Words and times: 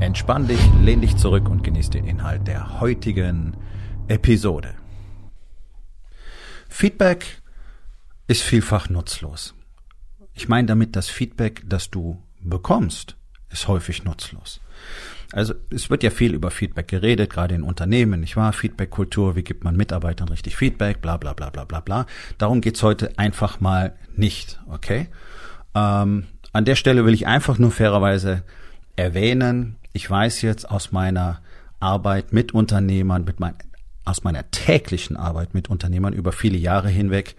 Entspann 0.00 0.46
dich, 0.46 0.60
lehn 0.80 1.00
dich 1.00 1.16
zurück 1.16 1.48
und 1.48 1.64
genieß 1.64 1.90
den 1.90 2.06
Inhalt 2.06 2.46
der 2.46 2.80
heutigen 2.80 3.56
Episode. 4.06 4.74
Feedback 6.68 7.42
ist 8.28 8.42
vielfach 8.42 8.88
nutzlos. 8.88 9.54
Ich 10.34 10.48
meine 10.48 10.68
damit, 10.68 10.94
das 10.94 11.08
Feedback, 11.08 11.64
das 11.66 11.90
du 11.90 12.22
bekommst, 12.40 13.16
ist 13.50 13.66
häufig 13.66 14.04
nutzlos. 14.04 14.60
Also 15.32 15.54
es 15.70 15.90
wird 15.90 16.04
ja 16.04 16.10
viel 16.10 16.32
über 16.32 16.52
Feedback 16.52 16.86
geredet, 16.86 17.30
gerade 17.30 17.56
in 17.56 17.64
Unternehmen, 17.64 18.20
nicht 18.20 18.36
wahr? 18.36 18.52
Feedback-Kultur, 18.52 19.34
wie 19.34 19.42
gibt 19.42 19.64
man 19.64 19.76
Mitarbeitern 19.76 20.28
richtig 20.28 20.56
Feedback, 20.56 21.00
bla 21.02 21.16
bla 21.16 21.32
bla 21.32 21.50
bla 21.50 21.64
bla 21.64 21.80
bla. 21.80 22.06
Darum 22.38 22.60
geht's 22.60 22.84
heute 22.84 23.18
einfach 23.18 23.60
mal 23.60 23.96
nicht, 24.14 24.60
okay? 24.68 25.08
Ähm, 25.74 26.28
an 26.52 26.64
der 26.64 26.76
Stelle 26.76 27.04
will 27.04 27.14
ich 27.14 27.26
einfach 27.26 27.58
nur 27.58 27.72
fairerweise 27.72 28.44
erwähnen, 28.94 29.76
ich 29.98 30.08
weiß 30.08 30.42
jetzt 30.42 30.70
aus 30.70 30.92
meiner 30.92 31.40
Arbeit 31.80 32.32
mit 32.32 32.54
Unternehmern, 32.54 33.24
mit 33.24 33.40
mein, 33.40 33.56
aus 34.04 34.22
meiner 34.22 34.48
täglichen 34.52 35.16
Arbeit 35.16 35.54
mit 35.54 35.68
Unternehmern 35.68 36.12
über 36.12 36.30
viele 36.30 36.56
Jahre 36.56 36.88
hinweg, 36.88 37.34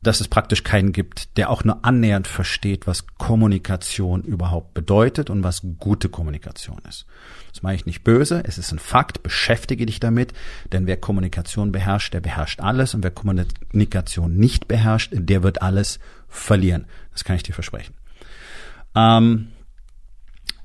dass 0.00 0.20
es 0.20 0.28
praktisch 0.28 0.62
keinen 0.62 0.92
gibt, 0.92 1.36
der 1.36 1.50
auch 1.50 1.64
nur 1.64 1.84
annähernd 1.84 2.28
versteht, 2.28 2.86
was 2.86 3.08
Kommunikation 3.18 4.22
überhaupt 4.22 4.74
bedeutet 4.74 5.28
und 5.28 5.42
was 5.42 5.62
gute 5.80 6.08
Kommunikation 6.08 6.78
ist. 6.88 7.04
Das 7.52 7.64
meine 7.64 7.74
ich 7.74 7.84
nicht 7.84 8.04
böse, 8.04 8.44
es 8.46 8.58
ist 8.58 8.70
ein 8.70 8.78
Fakt, 8.78 9.24
beschäftige 9.24 9.84
dich 9.84 9.98
damit, 9.98 10.34
denn 10.70 10.86
wer 10.86 10.96
Kommunikation 10.96 11.72
beherrscht, 11.72 12.14
der 12.14 12.20
beherrscht 12.20 12.60
alles 12.60 12.94
und 12.94 13.02
wer 13.02 13.10
Kommunikation 13.10 14.36
nicht 14.36 14.68
beherrscht, 14.68 15.10
der 15.16 15.42
wird 15.42 15.62
alles 15.62 15.98
verlieren. 16.28 16.86
Das 17.10 17.24
kann 17.24 17.34
ich 17.34 17.42
dir 17.42 17.54
versprechen. 17.54 17.94
Ähm, 18.94 19.48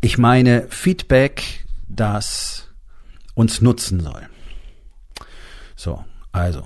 ich 0.08 0.18
meine 0.18 0.68
Feedback, 0.70 1.66
das 1.90 2.70
uns 3.34 3.60
nutzen 3.60 4.00
soll. 4.00 4.30
So, 5.76 6.06
also, 6.32 6.66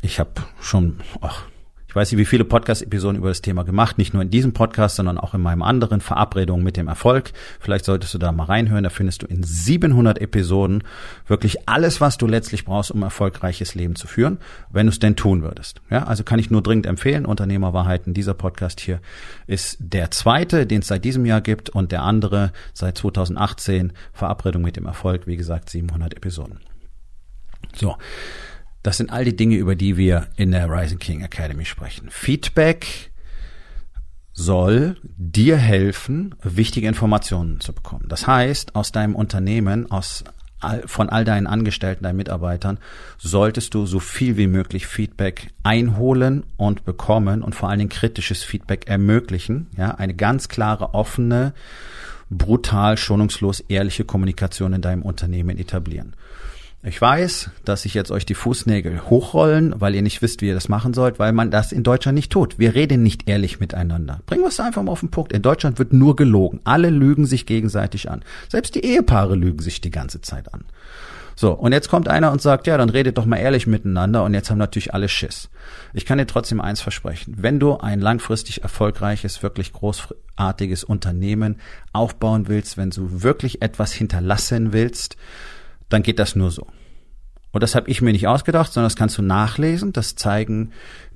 ich 0.00 0.18
habe 0.18 0.30
schon, 0.62 0.98
ach, 1.20 1.44
ich 1.90 1.96
weiß 1.96 2.12
nicht, 2.12 2.20
wie 2.20 2.24
viele 2.24 2.44
Podcast-Episoden 2.44 3.16
über 3.16 3.30
das 3.30 3.42
Thema 3.42 3.64
gemacht, 3.64 3.98
nicht 3.98 4.14
nur 4.14 4.22
in 4.22 4.30
diesem 4.30 4.52
Podcast, 4.52 4.94
sondern 4.94 5.18
auch 5.18 5.34
in 5.34 5.40
meinem 5.40 5.62
anderen 5.62 6.00
Verabredungen 6.00 6.62
mit 6.62 6.76
dem 6.76 6.86
Erfolg. 6.86 7.32
Vielleicht 7.58 7.84
solltest 7.84 8.14
du 8.14 8.18
da 8.18 8.30
mal 8.30 8.44
reinhören. 8.44 8.84
Da 8.84 8.90
findest 8.90 9.22
du 9.22 9.26
in 9.26 9.42
700 9.42 10.20
Episoden 10.20 10.84
wirklich 11.26 11.68
alles, 11.68 12.00
was 12.00 12.16
du 12.16 12.28
letztlich 12.28 12.64
brauchst, 12.64 12.92
um 12.92 13.00
ein 13.00 13.02
erfolgreiches 13.02 13.74
Leben 13.74 13.96
zu 13.96 14.06
führen, 14.06 14.38
wenn 14.70 14.86
du 14.86 14.92
es 14.92 15.00
denn 15.00 15.16
tun 15.16 15.42
würdest. 15.42 15.82
Ja, 15.90 16.04
also 16.04 16.22
kann 16.22 16.38
ich 16.38 16.48
nur 16.48 16.62
dringend 16.62 16.86
empfehlen. 16.86 17.26
Unternehmerwahrheiten. 17.26 18.14
Dieser 18.14 18.34
Podcast 18.34 18.78
hier 18.78 19.00
ist 19.48 19.76
der 19.80 20.12
zweite, 20.12 20.66
den 20.66 20.82
es 20.82 20.86
seit 20.86 21.04
diesem 21.04 21.26
Jahr 21.26 21.40
gibt 21.40 21.70
und 21.70 21.90
der 21.90 22.04
andere 22.04 22.52
seit 22.72 22.98
2018 22.98 23.94
Verabredung 24.12 24.62
mit 24.62 24.76
dem 24.76 24.86
Erfolg. 24.86 25.26
Wie 25.26 25.36
gesagt, 25.36 25.68
700 25.68 26.14
Episoden. 26.14 26.60
So. 27.74 27.96
Das 28.82 28.96
sind 28.96 29.12
all 29.12 29.24
die 29.24 29.36
Dinge, 29.36 29.56
über 29.56 29.76
die 29.76 29.96
wir 29.96 30.28
in 30.36 30.52
der 30.52 30.70
Rising 30.70 30.98
King 30.98 31.22
Academy 31.22 31.64
sprechen. 31.64 32.08
Feedback 32.10 33.10
soll 34.32 34.96
dir 35.16 35.56
helfen, 35.56 36.34
wichtige 36.42 36.88
Informationen 36.88 37.60
zu 37.60 37.74
bekommen. 37.74 38.06
Das 38.08 38.26
heißt, 38.26 38.74
aus 38.74 38.90
deinem 38.90 39.14
Unternehmen, 39.14 39.90
aus 39.90 40.24
all, 40.60 40.86
von 40.86 41.08
all 41.08 41.24
deinen 41.24 41.46
Angestellten, 41.46 42.04
deinen 42.04 42.16
Mitarbeitern, 42.16 42.78
solltest 43.18 43.74
du 43.74 43.86
so 43.86 43.98
viel 43.98 44.36
wie 44.36 44.46
möglich 44.46 44.86
Feedback 44.86 45.52
einholen 45.62 46.44
und 46.56 46.84
bekommen 46.84 47.42
und 47.42 47.54
vor 47.54 47.68
allen 47.68 47.80
Dingen 47.80 47.90
kritisches 47.90 48.42
Feedback 48.42 48.86
ermöglichen. 48.88 49.68
Ja, 49.76 49.92
eine 49.92 50.14
ganz 50.14 50.48
klare, 50.48 50.94
offene, 50.94 51.52
brutal, 52.30 52.96
schonungslos, 52.96 53.60
ehrliche 53.60 54.04
Kommunikation 54.04 54.72
in 54.72 54.82
deinem 54.82 55.02
Unternehmen 55.02 55.58
etablieren. 55.58 56.14
Ich 56.82 56.98
weiß, 56.98 57.50
dass 57.66 57.82
sich 57.82 57.92
jetzt 57.92 58.10
euch 58.10 58.24
die 58.24 58.34
Fußnägel 58.34 59.02
hochrollen, 59.10 59.74
weil 59.78 59.94
ihr 59.94 60.00
nicht 60.00 60.22
wisst, 60.22 60.40
wie 60.40 60.48
ihr 60.48 60.54
das 60.54 60.70
machen 60.70 60.94
sollt, 60.94 61.18
weil 61.18 61.32
man 61.32 61.50
das 61.50 61.72
in 61.72 61.82
Deutschland 61.82 62.16
nicht 62.16 62.32
tut. 62.32 62.58
Wir 62.58 62.74
reden 62.74 63.02
nicht 63.02 63.28
ehrlich 63.28 63.60
miteinander. 63.60 64.20
Bringen 64.24 64.42
wir 64.42 64.48
es 64.48 64.60
einfach 64.60 64.82
mal 64.82 64.92
auf 64.92 65.00
den 65.00 65.10
Punkt. 65.10 65.32
In 65.32 65.42
Deutschland 65.42 65.78
wird 65.78 65.92
nur 65.92 66.16
gelogen. 66.16 66.60
Alle 66.64 66.88
lügen 66.88 67.26
sich 67.26 67.44
gegenseitig 67.44 68.10
an. 68.10 68.24
Selbst 68.48 68.74
die 68.76 68.84
Ehepaare 68.84 69.34
lügen 69.34 69.58
sich 69.58 69.82
die 69.82 69.90
ganze 69.90 70.22
Zeit 70.22 70.54
an. 70.54 70.64
So, 71.36 71.52
und 71.52 71.72
jetzt 71.72 71.90
kommt 71.90 72.08
einer 72.08 72.32
und 72.32 72.40
sagt, 72.40 72.66
ja, 72.66 72.78
dann 72.78 72.88
redet 72.88 73.18
doch 73.18 73.26
mal 73.26 73.36
ehrlich 73.36 73.66
miteinander 73.66 74.24
und 74.24 74.32
jetzt 74.32 74.50
haben 74.50 74.58
natürlich 74.58 74.94
alle 74.94 75.08
Schiss. 75.08 75.50
Ich 75.92 76.06
kann 76.06 76.16
dir 76.16 76.26
trotzdem 76.26 76.62
eins 76.62 76.80
versprechen. 76.80 77.34
Wenn 77.38 77.60
du 77.60 77.76
ein 77.76 78.00
langfristig 78.00 78.62
erfolgreiches, 78.62 79.42
wirklich 79.42 79.72
großartiges 79.74 80.84
Unternehmen 80.84 81.56
aufbauen 81.92 82.48
willst, 82.48 82.78
wenn 82.78 82.90
du 82.90 83.22
wirklich 83.22 83.60
etwas 83.60 83.92
hinterlassen 83.92 84.72
willst, 84.72 85.16
dann 85.90 86.02
geht 86.02 86.18
das 86.18 86.34
nur 86.34 86.50
so. 86.50 86.66
Und 87.52 87.62
das 87.62 87.74
habe 87.74 87.90
ich 87.90 88.00
mir 88.00 88.12
nicht 88.12 88.28
ausgedacht, 88.28 88.72
sondern 88.72 88.86
das 88.86 88.96
kannst 88.96 89.18
du 89.18 89.22
nachlesen. 89.22 89.92
Das 89.92 90.14
zeigen 90.14 90.70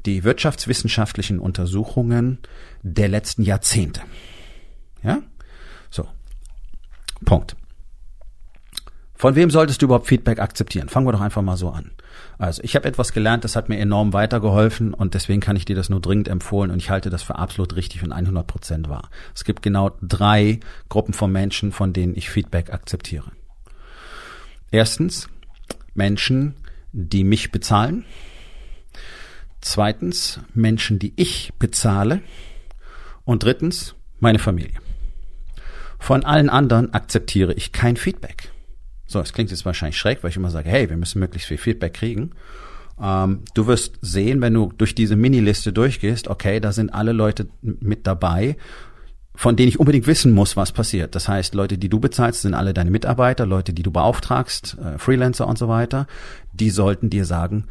die 0.04 0.24
wirtschaftswissenschaftlichen 0.24 1.38
Untersuchungen 1.38 2.38
der 2.82 3.08
letzten 3.08 3.42
Jahrzehnte. 3.42 4.02
Ja? 5.02 5.22
So. 5.90 6.06
Punkt. 7.24 7.56
Von 9.14 9.36
wem 9.36 9.48
solltest 9.48 9.80
du 9.80 9.86
überhaupt 9.86 10.08
Feedback 10.08 10.40
akzeptieren? 10.40 10.88
Fangen 10.88 11.06
wir 11.06 11.12
doch 11.12 11.20
einfach 11.20 11.40
mal 11.40 11.56
so 11.56 11.70
an. 11.70 11.92
Also, 12.36 12.62
ich 12.62 12.74
habe 12.74 12.88
etwas 12.88 13.12
gelernt, 13.12 13.44
das 13.44 13.54
hat 13.56 13.68
mir 13.68 13.78
enorm 13.78 14.12
weitergeholfen 14.12 14.92
und 14.92 15.14
deswegen 15.14 15.40
kann 15.40 15.56
ich 15.56 15.64
dir 15.64 15.76
das 15.76 15.88
nur 15.88 16.00
dringend 16.00 16.28
empfohlen 16.28 16.70
und 16.70 16.78
ich 16.78 16.90
halte 16.90 17.10
das 17.10 17.22
für 17.22 17.36
absolut 17.36 17.76
richtig 17.76 18.02
und 18.02 18.12
100 18.12 18.46
Prozent 18.46 18.88
wahr. 18.88 19.08
Es 19.34 19.44
gibt 19.44 19.62
genau 19.62 19.92
drei 20.02 20.60
Gruppen 20.88 21.14
von 21.14 21.30
Menschen, 21.30 21.70
von 21.72 21.92
denen 21.92 22.16
ich 22.16 22.28
Feedback 22.28 22.72
akzeptiere. 22.72 23.30
Erstens 24.74 25.28
Menschen, 25.94 26.56
die 26.90 27.22
mich 27.22 27.52
bezahlen. 27.52 28.04
Zweitens 29.60 30.40
Menschen, 30.52 30.98
die 30.98 31.12
ich 31.14 31.52
bezahle. 31.60 32.22
Und 33.22 33.44
drittens 33.44 33.94
meine 34.18 34.40
Familie. 34.40 34.74
Von 36.00 36.24
allen 36.24 36.50
anderen 36.50 36.92
akzeptiere 36.92 37.52
ich 37.52 37.70
kein 37.70 37.96
Feedback. 37.96 38.50
So, 39.06 39.20
es 39.20 39.32
klingt 39.32 39.52
jetzt 39.52 39.64
wahrscheinlich 39.64 39.96
schräg, 39.96 40.24
weil 40.24 40.30
ich 40.30 40.36
immer 40.36 40.50
sage, 40.50 40.68
hey, 40.68 40.90
wir 40.90 40.96
müssen 40.96 41.20
möglichst 41.20 41.46
viel 41.46 41.58
Feedback 41.58 41.94
kriegen. 41.94 42.32
Ähm, 43.00 43.42
du 43.54 43.68
wirst 43.68 43.98
sehen, 44.00 44.40
wenn 44.40 44.54
du 44.54 44.72
durch 44.76 44.96
diese 44.96 45.14
Mini-Liste 45.14 45.72
durchgehst, 45.72 46.26
okay, 46.26 46.58
da 46.58 46.72
sind 46.72 46.92
alle 46.92 47.12
Leute 47.12 47.46
mit 47.62 48.08
dabei 48.08 48.56
von 49.34 49.56
denen 49.56 49.68
ich 49.68 49.80
unbedingt 49.80 50.06
wissen 50.06 50.32
muss, 50.32 50.56
was 50.56 50.72
passiert. 50.72 51.14
Das 51.14 51.28
heißt, 51.28 51.54
Leute, 51.54 51.76
die 51.76 51.88
du 51.88 51.98
bezahlst, 51.98 52.42
sind 52.42 52.54
alle 52.54 52.72
deine 52.72 52.90
Mitarbeiter, 52.90 53.46
Leute, 53.46 53.72
die 53.72 53.82
du 53.82 53.90
beauftragst, 53.90 54.76
äh, 54.78 54.98
Freelancer 54.98 55.48
und 55.48 55.58
so 55.58 55.68
weiter. 55.68 56.06
Die 56.52 56.70
sollten 56.70 57.10
dir 57.10 57.24
sagen, 57.24 57.64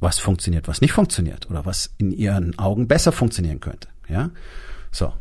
was 0.00 0.18
funktioniert, 0.18 0.68
was 0.68 0.80
nicht 0.80 0.92
funktioniert 0.92 1.50
oder 1.50 1.66
was 1.66 1.94
in 1.98 2.12
ihren 2.12 2.58
Augen 2.58 2.86
besser 2.86 3.10
funktionieren 3.10 3.60
könnte. 3.60 3.88
Ja, 4.08 4.30
so. 4.92 5.12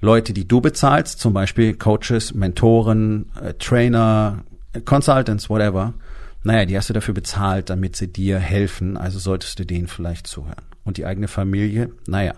Leute, 0.00 0.32
die 0.32 0.46
du 0.46 0.60
bezahlst, 0.60 1.18
zum 1.18 1.32
Beispiel 1.32 1.74
Coaches, 1.74 2.34
Mentoren, 2.34 3.30
äh, 3.40 3.54
Trainer, 3.54 4.44
Consultants, 4.84 5.48
whatever. 5.48 5.94
Naja, 6.42 6.66
die 6.66 6.76
hast 6.76 6.90
du 6.90 6.92
dafür 6.92 7.14
bezahlt, 7.14 7.70
damit 7.70 7.96
sie 7.96 8.12
dir 8.12 8.38
helfen. 8.38 8.96
Also 8.96 9.18
solltest 9.18 9.58
du 9.58 9.64
denen 9.64 9.88
vielleicht 9.88 10.26
zuhören. 10.26 10.62
Und 10.84 10.98
die 10.98 11.06
eigene 11.06 11.26
Familie, 11.26 11.90
naja, 12.06 12.34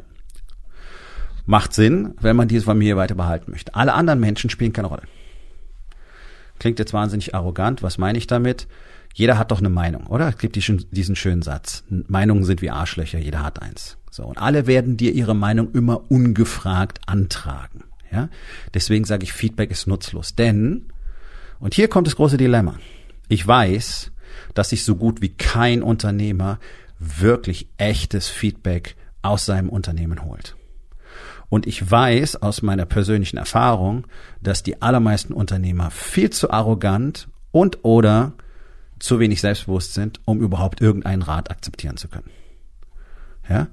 Macht 1.47 1.73
Sinn, 1.73 2.15
wenn 2.21 2.37
man 2.37 2.49
diese 2.49 2.65
Familie 2.65 2.97
weiter 2.97 3.15
behalten 3.15 3.53
möchte. 3.53 3.75
Alle 3.75 3.95
anderen 3.95 4.21
Menschen 4.21 4.51
spielen 4.51 4.73
keine 4.73 4.89
Rolle. 4.89 5.03
Klingt 6.59 6.79
jetzt 6.79 6.93
wahnsinnig 6.93 7.35
arrogant. 7.35 7.83
Was 7.83 7.99
meine 7.99 8.19
ich 8.19 8.27
damit? 8.27 8.67
Jeder 9.15 9.39
hat 9.39 9.51
doch 9.51 9.61
eine 9.61 9.71
Meinung, 9.71 10.07
oder? 10.09 10.29
Es 10.29 10.39
gibt 10.39 10.57
diesen 10.57 11.17
schönen 11.17 11.43
Satz. 11.43 11.85
Meinungen 11.89 12.45
sind 12.45 12.61
wie 12.61 12.71
Arschlöcher, 12.71 13.19
jeder 13.19 13.43
hat 13.43 13.63
eins. 13.63 13.97
So. 14.11 14.25
Und 14.25 14.39
alle 14.39 14.67
werden 14.67 14.97
dir 14.97 15.13
ihre 15.13 15.35
Meinung 15.35 15.73
immer 15.73 16.11
ungefragt 16.11 17.01
antragen. 17.07 17.85
Ja? 18.11 18.29
Deswegen 18.75 19.05
sage 19.05 19.25
ich, 19.25 19.33
Feedback 19.33 19.71
ist 19.71 19.87
nutzlos. 19.87 20.35
Denn, 20.35 20.87
und 21.61 21.75
hier 21.75 21.89
kommt 21.89 22.07
das 22.07 22.17
große 22.17 22.37
Dilemma. 22.37 22.75
Ich 23.29 23.47
weiß, 23.47 24.11
dass 24.55 24.71
sich 24.71 24.85
so 24.85 24.97
gut 24.97 25.23
wie 25.23 25.31
kein 25.31 25.83
Unternehmer 25.83 26.59
wirklich 26.99 27.69
echtes 27.79 28.29
Feedback 28.29 28.97
aus 29.23 29.47
seinem 29.47 29.69
Unternehmen 29.69 30.25
holt. 30.25 30.56
Und 31.49 31.67
ich 31.67 31.89
weiß 31.89 32.43
aus 32.43 32.63
meiner 32.63 32.87
persönlichen 32.87 33.37
Erfahrung, 33.37 34.07
dass 34.41 34.63
die 34.63 34.83
allermeisten 34.83 35.33
Unternehmer 35.33 35.91
viel 35.91 36.31
zu 36.31 36.51
arrogant 36.51 37.29
und 37.53 37.85
oder 37.85 38.33
zu 38.99 39.21
wenig 39.21 39.41
selbstbewusst 39.41 39.95
sind, 39.95 40.21
um 40.25 40.41
überhaupt 40.41 40.81
irgendeinen 40.81 41.23
Rat 41.23 41.51
akzeptieren 41.51 41.97
zu 41.97 42.09
können. 42.09 42.31
Ja? 43.49 43.69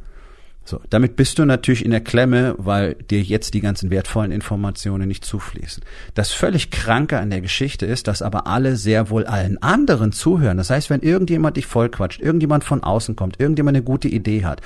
So, 0.66 0.80
damit 0.90 1.18
bist 1.18 1.40
du 1.40 1.46
natürlich 1.46 1.84
in 1.84 1.92
der 1.92 2.00
Klemme, 2.02 2.56
weil 2.58 2.94
dir 2.96 3.22
jetzt 3.22 3.54
die 3.54 3.60
ganzen 3.60 3.90
wertvollen 3.90 4.32
Informationen 4.32 5.10
nicht 5.10 5.26
zufließen. 5.26 5.84
Das 6.14 6.32
völlig 6.32 6.72
Kranke 6.72 7.20
an 7.20 7.30
der 7.30 7.42
Geschichte 7.42 7.86
ist, 7.86 8.08
dass 8.08 8.22
aber 8.22 8.48
alle 8.48 8.78
sehr 8.78 9.10
wohl 9.10 9.26
allen 9.26 9.62
anderen 9.62 10.14
zuhören. 10.14 10.58
Das 10.58 10.70
heißt, 10.70 10.90
wenn 10.90 11.02
irgendjemand 11.02 11.58
dich 11.58 11.66
vollquatscht, 11.66 12.22
irgendjemand 12.22 12.64
von 12.64 12.82
außen 12.82 13.18
kommt, 13.18 13.42
irgendjemand 13.42 13.76
eine 13.76 13.84
gute 13.84 14.08
Idee 14.08 14.46
hat, 14.46 14.62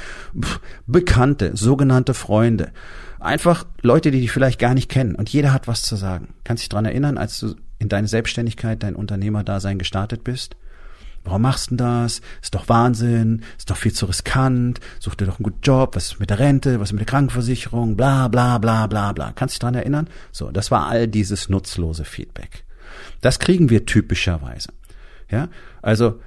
Bekannte, 0.85 1.57
sogenannte 1.57 2.13
Freunde, 2.13 2.71
einfach 3.19 3.65
Leute, 3.81 4.11
die 4.11 4.21
dich 4.21 4.31
vielleicht 4.31 4.59
gar 4.59 4.75
nicht 4.75 4.89
kennen 4.89 5.15
und 5.15 5.29
jeder 5.29 5.51
hat 5.51 5.67
was 5.67 5.81
zu 5.81 5.95
sagen. 5.95 6.35
Kannst 6.43 6.61
dich 6.61 6.69
dran 6.69 6.85
erinnern, 6.85 7.17
als 7.17 7.39
du 7.39 7.55
in 7.79 7.89
deine 7.89 8.07
Selbstständigkeit, 8.07 8.83
dein 8.83 8.95
Unternehmerdasein 8.95 9.79
gestartet 9.79 10.23
bist? 10.23 10.57
Warum 11.27 11.41
machst 11.41 11.71
du 11.71 11.75
das? 11.75 12.21
Ist 12.41 12.55
doch 12.55 12.69
Wahnsinn, 12.69 13.43
ist 13.57 13.69
doch 13.69 13.75
viel 13.75 13.91
zu 13.91 14.05
riskant, 14.05 14.79
such 14.99 15.15
dir 15.15 15.25
doch 15.25 15.39
einen 15.39 15.43
guten 15.43 15.61
Job, 15.61 15.95
was 15.95 16.13
ist 16.13 16.19
mit 16.21 16.29
der 16.29 16.39
Rente, 16.39 16.79
was 16.79 16.89
ist 16.89 16.93
mit 16.93 17.01
der 17.01 17.07
Krankenversicherung, 17.07 17.97
bla 17.97 18.29
bla 18.29 18.57
bla 18.57 18.87
bla 18.87 19.11
bla. 19.11 19.33
Kannst 19.33 19.55
du 19.55 19.57
dich 19.57 19.59
dran 19.59 19.75
erinnern? 19.75 20.07
So, 20.31 20.51
das 20.51 20.71
war 20.71 20.87
all 20.87 21.07
dieses 21.07 21.49
nutzlose 21.49 22.05
Feedback. 22.05 22.63
Das 23.19 23.39
kriegen 23.39 23.69
wir 23.69 23.85
typischerweise. 23.85 24.69
Ja, 25.29 25.49
also 25.81 26.21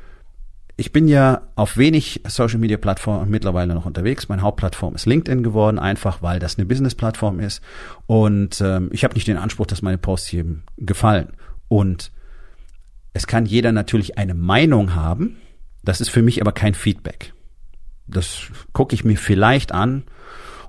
ich 0.76 0.93
bin 0.93 1.08
ja 1.08 1.49
auf 1.56 1.76
wenig 1.76 2.23
Social 2.26 2.58
Media 2.58 2.76
Plattformen 2.76 3.31
mittlerweile 3.31 3.75
noch 3.75 3.87
unterwegs. 3.87 4.29
Meine 4.29 4.43
Hauptplattform 4.43 4.94
ist 4.94 5.06
LinkedIn 5.06 5.43
geworden, 5.43 5.79
einfach 5.79 6.23
weil 6.23 6.38
das 6.38 6.58
eine 6.58 6.67
Business 6.67 6.94
Plattform 6.94 7.41
ist. 7.41 7.62
Und 8.06 8.61
ähm, 8.61 8.91
ich 8.93 9.05
habe 9.05 9.14
nicht 9.14 9.29
den 9.29 9.37
Anspruch, 9.37 9.67
dass 9.67 9.82
meine 9.82 9.99
Posts 9.99 10.32
jedem 10.32 10.62
gefallen. 10.79 11.29
Und 11.69 12.12
es 13.12 13.27
kann 13.27 13.47
jeder 13.47 13.73
natürlich 13.73 14.19
eine 14.19 14.35
Meinung 14.35 14.95
haben. 14.95 15.37
Das 15.83 16.01
ist 16.01 16.11
für 16.11 16.23
mich 16.23 16.41
aber 16.41 16.53
kein 16.53 16.75
Feedback. 16.75 17.33
Das 18.07 18.43
gucke 18.73 18.95
ich 18.95 19.05
mir 19.05 19.17
vielleicht 19.17 19.73
an 19.73 20.05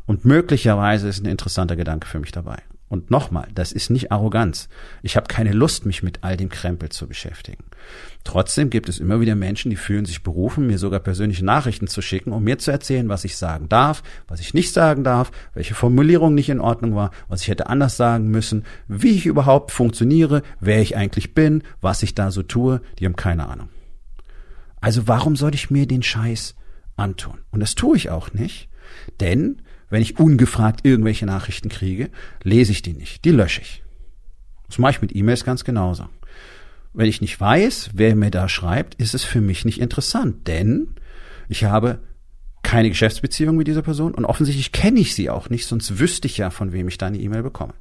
und 0.05 0.25
möglicherweise 0.25 1.07
ist 1.07 1.23
ein 1.23 1.29
interessanter 1.29 1.75
Gedanke 1.75 2.07
für 2.07 2.19
mich 2.19 2.31
dabei. 2.31 2.61
Und 2.91 3.09
nochmal, 3.09 3.47
das 3.55 3.71
ist 3.71 3.89
nicht 3.89 4.11
Arroganz. 4.11 4.67
Ich 5.01 5.15
habe 5.15 5.27
keine 5.27 5.53
Lust, 5.53 5.85
mich 5.85 6.03
mit 6.03 6.25
all 6.25 6.35
dem 6.35 6.49
Krempel 6.49 6.89
zu 6.89 7.07
beschäftigen. 7.07 7.63
Trotzdem 8.25 8.69
gibt 8.69 8.89
es 8.89 8.99
immer 8.99 9.21
wieder 9.21 9.33
Menschen, 9.33 9.69
die 9.69 9.77
fühlen 9.77 10.03
sich 10.03 10.23
berufen, 10.23 10.67
mir 10.67 10.77
sogar 10.77 10.99
persönliche 10.99 11.45
Nachrichten 11.45 11.87
zu 11.87 12.01
schicken, 12.01 12.33
um 12.33 12.43
mir 12.43 12.57
zu 12.57 12.69
erzählen, 12.69 13.07
was 13.07 13.23
ich 13.23 13.37
sagen 13.37 13.69
darf, 13.69 14.03
was 14.27 14.41
ich 14.41 14.53
nicht 14.53 14.73
sagen 14.73 15.05
darf, 15.05 15.31
welche 15.53 15.73
Formulierung 15.73 16.35
nicht 16.35 16.49
in 16.49 16.59
Ordnung 16.59 16.93
war, 16.93 17.11
was 17.29 17.43
ich 17.43 17.47
hätte 17.47 17.67
anders 17.67 17.95
sagen 17.95 18.27
müssen, 18.27 18.65
wie 18.89 19.11
ich 19.11 19.25
überhaupt 19.25 19.71
funktioniere, 19.71 20.43
wer 20.59 20.81
ich 20.81 20.97
eigentlich 20.97 21.33
bin, 21.33 21.63
was 21.79 22.03
ich 22.03 22.13
da 22.13 22.29
so 22.29 22.43
tue. 22.43 22.81
Die 22.99 23.05
haben 23.05 23.15
keine 23.15 23.47
Ahnung. 23.47 23.69
Also 24.81 25.07
warum 25.07 25.37
sollte 25.37 25.55
ich 25.55 25.71
mir 25.71 25.87
den 25.87 26.03
Scheiß 26.03 26.55
antun? 26.97 27.37
Und 27.51 27.61
das 27.61 27.75
tue 27.75 27.95
ich 27.95 28.09
auch 28.09 28.33
nicht, 28.33 28.67
denn 29.21 29.61
wenn 29.91 30.01
ich 30.01 30.17
ungefragt 30.17 30.79
irgendwelche 30.83 31.27
Nachrichten 31.27 31.69
kriege, 31.69 32.09
lese 32.41 32.71
ich 32.71 32.81
die 32.81 32.93
nicht, 32.93 33.23
die 33.23 33.31
lösche 33.31 33.61
ich. 33.61 33.83
Das 34.67 34.79
mache 34.79 34.93
ich 34.93 35.01
mit 35.01 35.15
E-Mails 35.15 35.43
ganz 35.43 35.63
genauso. 35.63 36.07
Wenn 36.93 37.07
ich 37.07 37.21
nicht 37.21 37.39
weiß, 37.39 37.91
wer 37.93 38.15
mir 38.15 38.31
da 38.31 38.49
schreibt, 38.49 38.95
ist 38.95 39.13
es 39.13 39.23
für 39.23 39.41
mich 39.41 39.65
nicht 39.65 39.79
interessant, 39.79 40.47
denn 40.47 40.87
ich 41.49 41.65
habe 41.65 41.99
keine 42.63 42.89
Geschäftsbeziehung 42.89 43.57
mit 43.57 43.67
dieser 43.67 43.81
Person 43.81 44.13
und 44.13 44.25
offensichtlich 44.25 44.71
kenne 44.71 44.99
ich 44.99 45.13
sie 45.13 45.29
auch 45.29 45.49
nicht, 45.49 45.67
sonst 45.67 45.99
wüsste 45.99 46.27
ich 46.27 46.37
ja, 46.37 46.49
von 46.49 46.71
wem 46.71 46.87
ich 46.87 46.97
da 46.97 47.07
eine 47.07 47.19
E-Mail 47.19 47.43
bekomme. 47.43 47.73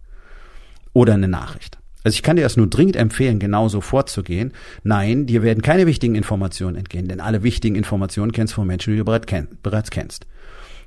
Oder 0.93 1.15
eine 1.15 1.29
Nachricht. 1.29 1.79
Also 2.03 2.17
ich 2.17 2.23
kann 2.23 2.37
dir 2.37 2.43
das 2.43 2.57
nur 2.57 2.67
dringend 2.67 2.97
empfehlen, 2.97 3.39
genauso 3.39 3.81
vorzugehen. 3.81 4.53
Nein, 4.83 5.27
dir 5.27 5.43
werden 5.43 5.62
keine 5.62 5.87
wichtigen 5.87 6.15
Informationen 6.15 6.77
entgehen, 6.77 7.07
denn 7.07 7.21
alle 7.21 7.43
wichtigen 7.43 7.77
Informationen 7.77 8.33
kennst 8.33 8.55
du 8.55 8.57
von 8.57 8.67
Menschen, 8.67 8.95
die 8.95 8.99
du 8.99 9.05
bereits 9.05 9.91
kennst. 9.91 10.27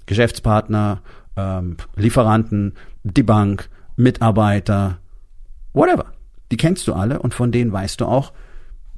Geschäftspartner, 0.06 1.02
ähm, 1.36 1.78
Lieferanten, 1.96 2.74
die 3.04 3.24
Bank, 3.24 3.70
Mitarbeiter, 3.96 5.00
whatever. 5.74 6.14
Die 6.52 6.58
kennst 6.58 6.88
du 6.88 6.94
alle 6.94 7.20
und 7.20 7.34
von 7.34 7.52
denen 7.52 7.72
weißt 7.72 8.02
du 8.02 8.06
auch, 8.06 8.34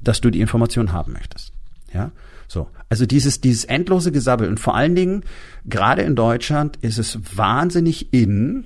dass 0.02 0.22
du 0.22 0.30
die 0.30 0.42
Information 0.42 0.92
haben 0.92 1.14
möchtest. 1.14 1.54
Ja, 1.94 2.12
so. 2.48 2.68
Also 2.90 3.06
dieses, 3.06 3.42
dieses 3.42 3.66
endlose 3.66 4.12
Gesabbel 4.12 4.48
und 4.48 4.60
vor 4.60 4.76
allen 4.76 4.96
Dingen, 4.96 5.24
gerade 5.66 6.04
in 6.04 6.16
Deutschland 6.16 6.78
ist 6.78 6.98
es 6.98 7.20
wahnsinnig 7.36 8.14
in, 8.14 8.66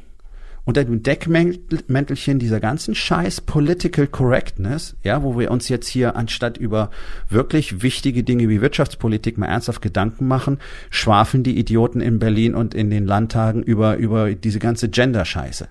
unter 0.69 0.86
dem 0.86 1.01
Deckmäntelchen 1.01 2.38
dieser 2.38 2.60
ganzen 2.60 2.94
Scheiß 2.94 3.42
Political 3.42 4.06
Correctness, 4.06 4.95
ja, 5.04 5.24
wo 5.24 5.36
wir 5.39 5.50
uns 5.50 5.68
jetzt 5.68 5.88
hier 5.88 6.16
anstatt 6.16 6.57
über 6.60 6.92
wirklich 7.27 7.81
wichtige 7.81 8.21
Dinge 8.21 8.50
wie 8.50 8.62
Wirtschaftspolitik 8.62 9.39
mal 9.39 9.48
ernsthaft 9.48 9.81
Gedanken 9.81 10.27
machen, 10.27 10.60
schwafeln 10.92 11.42
die 11.42 11.57
Idioten 11.57 12.01
in 12.01 12.19
Berlin 12.19 12.54
und 12.54 12.75
in 12.75 12.92
den 12.92 13.07
Landtagen 13.07 13.63
über, 13.63 13.98
über 13.98 14.36
diese 14.36 14.60
ganze 14.60 14.89
Gender-Scheiße. 14.89 15.69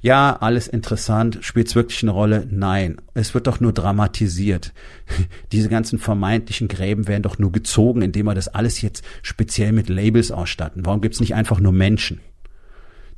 Ja, 0.00 0.36
alles 0.40 0.66
interessant. 0.66 1.38
Spielt 1.42 1.68
es 1.68 1.76
wirklich 1.76 2.02
eine 2.02 2.10
Rolle? 2.10 2.48
Nein. 2.50 2.96
Es 3.14 3.32
wird 3.32 3.46
doch 3.46 3.60
nur 3.60 3.72
dramatisiert. 3.72 4.72
Diese 5.52 5.68
ganzen 5.68 6.00
vermeintlichen 6.00 6.66
Gräben 6.66 7.06
werden 7.06 7.22
doch 7.22 7.38
nur 7.38 7.52
gezogen, 7.52 8.02
indem 8.02 8.26
wir 8.26 8.34
das 8.34 8.48
alles 8.48 8.82
jetzt 8.82 9.04
speziell 9.22 9.70
mit 9.70 9.88
Labels 9.88 10.32
ausstatten. 10.32 10.84
Warum 10.84 11.00
gibt's 11.00 11.20
nicht 11.20 11.36
einfach 11.36 11.60
nur 11.60 11.72
Menschen? 11.72 12.20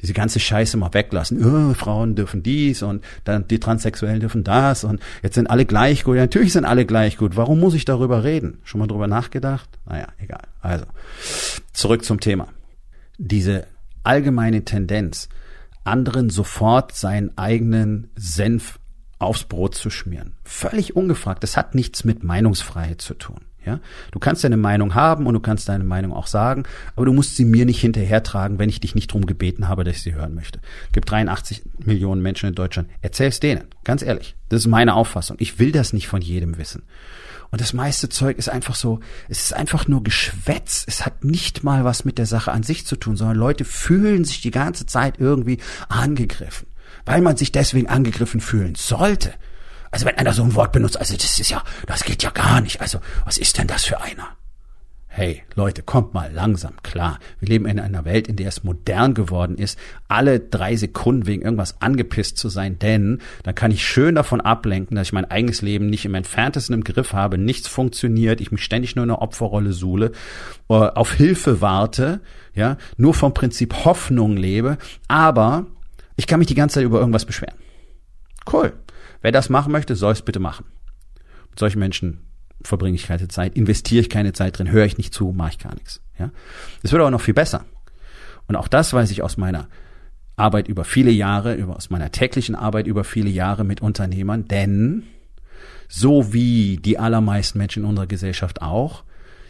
Diese 0.00 0.12
ganze 0.12 0.40
Scheiße 0.40 0.76
mal 0.76 0.94
weglassen. 0.94 1.44
Oh, 1.44 1.74
Frauen 1.74 2.14
dürfen 2.14 2.42
dies 2.42 2.82
und 2.82 3.04
dann 3.24 3.48
die 3.48 3.58
Transsexuellen 3.58 4.20
dürfen 4.20 4.44
das 4.44 4.84
und 4.84 5.00
jetzt 5.22 5.34
sind 5.34 5.48
alle 5.48 5.66
gleich 5.66 6.04
gut. 6.04 6.16
Ja, 6.16 6.22
natürlich 6.22 6.52
sind 6.52 6.64
alle 6.64 6.86
gleich 6.86 7.16
gut. 7.16 7.36
Warum 7.36 7.60
muss 7.60 7.74
ich 7.74 7.84
darüber 7.84 8.24
reden? 8.24 8.58
Schon 8.64 8.80
mal 8.80 8.86
drüber 8.86 9.06
nachgedacht? 9.06 9.68
Naja, 9.86 10.08
egal. 10.18 10.42
Also, 10.60 10.86
zurück 11.72 12.04
zum 12.04 12.20
Thema. 12.20 12.48
Diese 13.18 13.66
allgemeine 14.04 14.64
Tendenz, 14.64 15.28
anderen 15.84 16.30
sofort 16.30 16.94
seinen 16.94 17.36
eigenen 17.36 18.10
Senf 18.14 18.78
aufs 19.18 19.44
Brot 19.44 19.74
zu 19.74 19.90
schmieren. 19.90 20.34
Völlig 20.44 20.94
ungefragt. 20.94 21.42
Das 21.42 21.56
hat 21.56 21.74
nichts 21.74 22.04
mit 22.04 22.22
Meinungsfreiheit 22.22 23.00
zu 23.00 23.14
tun. 23.14 23.40
Ja? 23.68 23.80
Du 24.10 24.18
kannst 24.18 24.42
deine 24.42 24.56
Meinung 24.56 24.94
haben 24.94 25.26
und 25.26 25.34
du 25.34 25.40
kannst 25.40 25.68
deine 25.68 25.84
Meinung 25.84 26.12
auch 26.12 26.26
sagen, 26.26 26.64
aber 26.96 27.04
du 27.04 27.12
musst 27.12 27.36
sie 27.36 27.44
mir 27.44 27.66
nicht 27.66 27.80
hinterhertragen, 27.80 28.58
wenn 28.58 28.70
ich 28.70 28.80
dich 28.80 28.94
nicht 28.94 29.12
drum 29.12 29.26
gebeten 29.26 29.68
habe, 29.68 29.84
dass 29.84 29.96
ich 29.96 30.02
sie 30.02 30.14
hören 30.14 30.34
möchte. 30.34 30.60
Es 30.86 30.92
gibt 30.92 31.10
83 31.10 31.62
Millionen 31.84 32.22
Menschen 32.22 32.48
in 32.48 32.54
Deutschland. 32.54 32.88
Erzähl's 33.02 33.40
denen. 33.40 33.64
Ganz 33.84 34.02
ehrlich. 34.02 34.36
Das 34.48 34.60
ist 34.60 34.66
meine 34.66 34.94
Auffassung. 34.94 35.36
Ich 35.38 35.58
will 35.58 35.70
das 35.70 35.92
nicht 35.92 36.08
von 36.08 36.22
jedem 36.22 36.56
wissen. 36.56 36.82
Und 37.50 37.60
das 37.60 37.72
meiste 37.72 38.08
Zeug 38.08 38.38
ist 38.38 38.48
einfach 38.48 38.74
so, 38.74 39.00
es 39.28 39.42
ist 39.42 39.54
einfach 39.54 39.88
nur 39.88 40.02
Geschwätz. 40.02 40.84
Es 40.86 41.06
hat 41.06 41.24
nicht 41.24 41.64
mal 41.64 41.84
was 41.84 42.04
mit 42.04 42.18
der 42.18 42.26
Sache 42.26 42.52
an 42.52 42.62
sich 42.62 42.86
zu 42.86 42.96
tun, 42.96 43.16
sondern 43.16 43.36
Leute 43.36 43.64
fühlen 43.64 44.24
sich 44.24 44.40
die 44.40 44.50
ganze 44.50 44.86
Zeit 44.86 45.14
irgendwie 45.18 45.58
angegriffen. 45.88 46.66
Weil 47.04 47.22
man 47.22 47.36
sich 47.36 47.52
deswegen 47.52 47.88
angegriffen 47.88 48.40
fühlen 48.40 48.74
sollte. 48.74 49.32
Also 49.90 50.06
wenn 50.06 50.16
einer 50.16 50.32
so 50.32 50.42
ein 50.42 50.54
Wort 50.54 50.72
benutzt, 50.72 50.98
also 50.98 51.14
das 51.14 51.38
ist 51.38 51.50
ja, 51.50 51.62
das 51.86 52.04
geht 52.04 52.22
ja 52.22 52.30
gar 52.30 52.60
nicht. 52.60 52.80
Also 52.80 53.00
was 53.24 53.38
ist 53.38 53.58
denn 53.58 53.66
das 53.66 53.84
für 53.84 54.00
einer? 54.00 54.36
Hey, 55.10 55.42
Leute, 55.56 55.82
kommt 55.82 56.14
mal 56.14 56.30
langsam 56.32 56.74
klar. 56.84 57.18
Wir 57.40 57.48
leben 57.48 57.66
in 57.66 57.80
einer 57.80 58.04
Welt, 58.04 58.28
in 58.28 58.36
der 58.36 58.46
es 58.46 58.62
modern 58.62 59.14
geworden 59.14 59.58
ist, 59.58 59.76
alle 60.06 60.38
drei 60.38 60.76
Sekunden 60.76 61.26
wegen 61.26 61.42
irgendwas 61.42 61.82
angepisst 61.82 62.36
zu 62.36 62.48
sein, 62.48 62.78
denn 62.78 63.20
dann 63.42 63.56
kann 63.56 63.72
ich 63.72 63.84
schön 63.84 64.14
davon 64.14 64.40
ablenken, 64.40 64.94
dass 64.94 65.08
ich 65.08 65.12
mein 65.12 65.28
eigenes 65.28 65.60
Leben 65.60 65.90
nicht 65.90 66.04
im 66.04 66.14
entferntesten 66.14 66.72
im 66.72 66.84
Griff 66.84 67.14
habe, 67.14 67.36
nichts 67.36 67.66
funktioniert, 67.66 68.40
ich 68.40 68.52
mich 68.52 68.62
ständig 68.62 68.94
nur 68.94 69.04
in 69.06 69.10
einer 69.10 69.20
Opferrolle 69.20 69.72
suhle, 69.72 70.12
äh, 70.68 70.74
auf 70.74 71.14
Hilfe 71.14 71.60
warte, 71.60 72.20
ja, 72.54 72.76
nur 72.96 73.12
vom 73.12 73.34
Prinzip 73.34 73.84
Hoffnung 73.84 74.36
lebe, 74.36 74.78
aber 75.08 75.66
ich 76.14 76.28
kann 76.28 76.38
mich 76.38 76.48
die 76.48 76.54
ganze 76.54 76.74
Zeit 76.74 76.84
über 76.84 77.00
irgendwas 77.00 77.24
beschweren. 77.24 77.56
Cool. 78.52 78.72
Wer 79.20 79.32
das 79.32 79.48
machen 79.48 79.72
möchte, 79.72 79.96
soll 79.96 80.12
es 80.12 80.22
bitte 80.22 80.40
machen. 80.40 80.66
Mit 81.50 81.58
solchen 81.58 81.78
Menschen 81.78 82.26
verbringe 82.62 82.96
ich 82.96 83.06
keine 83.06 83.28
Zeit, 83.28 83.56
investiere 83.56 84.00
ich 84.00 84.10
keine 84.10 84.32
Zeit 84.32 84.58
drin, 84.58 84.70
höre 84.70 84.84
ich 84.84 84.98
nicht 84.98 85.14
zu, 85.14 85.32
mache 85.32 85.50
ich 85.52 85.58
gar 85.58 85.74
nichts. 85.74 86.00
Ja, 86.18 86.30
es 86.82 86.92
wird 86.92 87.00
aber 87.00 87.10
noch 87.10 87.20
viel 87.20 87.34
besser. 87.34 87.64
Und 88.46 88.56
auch 88.56 88.68
das 88.68 88.92
weiß 88.92 89.10
ich 89.10 89.22
aus 89.22 89.36
meiner 89.36 89.68
Arbeit 90.36 90.68
über 90.68 90.84
viele 90.84 91.10
Jahre, 91.10 91.54
über, 91.54 91.76
aus 91.76 91.90
meiner 91.90 92.10
täglichen 92.10 92.54
Arbeit 92.54 92.86
über 92.86 93.04
viele 93.04 93.30
Jahre 93.30 93.64
mit 93.64 93.80
Unternehmern, 93.80 94.46
denn 94.46 95.04
so 95.88 96.32
wie 96.32 96.76
die 96.76 96.98
allermeisten 96.98 97.58
Menschen 97.58 97.82
in 97.82 97.88
unserer 97.88 98.06
Gesellschaft 98.06 98.62
auch, 98.62 99.04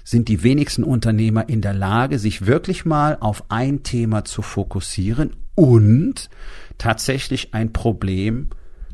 sind 0.04 0.28
die 0.28 0.42
wenigsten 0.42 0.84
Unternehmer 0.84 1.48
in 1.48 1.60
der 1.60 1.74
Lage, 1.74 2.18
sich 2.18 2.46
wirklich 2.46 2.86
mal 2.86 3.18
auf 3.20 3.44
ein 3.50 3.82
Thema 3.82 4.24
zu 4.24 4.40
fokussieren 4.40 5.36
und 5.54 6.30
tatsächlich 6.78 7.52
ein 7.52 7.72
Problem 7.72 8.48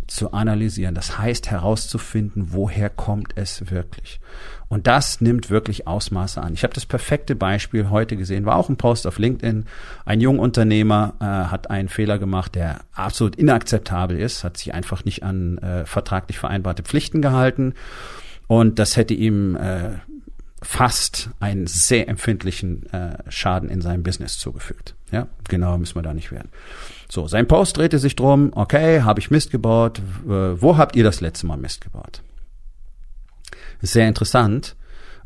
zu 0.07 0.33
analysieren. 0.33 0.95
Das 0.95 1.19
heißt 1.19 1.51
herauszufinden, 1.51 2.53
woher 2.53 2.91
kommt 2.91 3.33
es 3.37 3.71
wirklich. 3.71 4.21
Und 4.69 4.87
das 4.87 5.21
nimmt 5.21 5.51
wirklich 5.51 5.87
Ausmaße 5.87 6.41
an. 6.43 6.55
Ich 6.55 6.65
habe 6.65 6.75
das 6.75 6.87
perfekte 6.87 7.37
Beispiel 7.37 7.91
heute 7.91 8.17
gesehen, 8.17 8.47
war 8.47 8.57
auch 8.57 8.69
ein 8.69 8.77
Post 8.77 9.07
auf 9.07 9.19
LinkedIn. 9.19 9.67
Ein 10.05 10.21
Jungunternehmer 10.21 11.15
äh, 11.21 11.25
hat 11.25 11.71
einen 11.71 11.89
Fehler 11.89 12.19
gemacht, 12.19 12.55
der 12.55 12.81
absolut 12.93 13.37
inakzeptabel 13.37 14.19
ist, 14.19 14.43
hat 14.43 14.57
sich 14.57 14.75
einfach 14.75 15.05
nicht 15.05 15.23
an 15.23 15.59
äh, 15.59 15.85
vertraglich 15.85 16.39
vereinbarte 16.39 16.83
Pflichten 16.83 17.23
gehalten. 17.23 17.75
Und 18.47 18.79
das 18.79 18.97
hätte 18.97 19.15
ihm 19.15 19.57
äh, 19.57 19.91
fast 20.65 21.31
einen 21.41 21.67
sehr 21.67 22.09
empfindlichen 22.09 22.91
äh, 22.93 23.19
Schaden 23.29 23.69
in 23.69 23.81
seinem 23.81 24.03
Business 24.03 24.39
zugefügt. 24.39 24.95
Ja, 25.13 25.29
genau 25.49 25.79
müssen 25.79 25.95
wir 25.95 26.03
da 26.03 26.15
nicht 26.15 26.33
werden. 26.33 26.49
So, 27.09 27.29
sein 27.29 27.47
Post 27.47 27.77
drehte 27.77 27.99
sich 27.99 28.17
drum, 28.17 28.51
okay, 28.55 29.03
habe 29.03 29.21
ich 29.21 29.31
Mist 29.31 29.51
gebaut, 29.51 30.01
wo 30.25 30.77
habt 30.77 30.97
ihr 30.97 31.05
das 31.05 31.21
letzte 31.21 31.47
Mal 31.47 31.57
Mist 31.57 31.83
gebaut? 31.83 32.23
Sehr 33.83 34.09
interessant, 34.09 34.75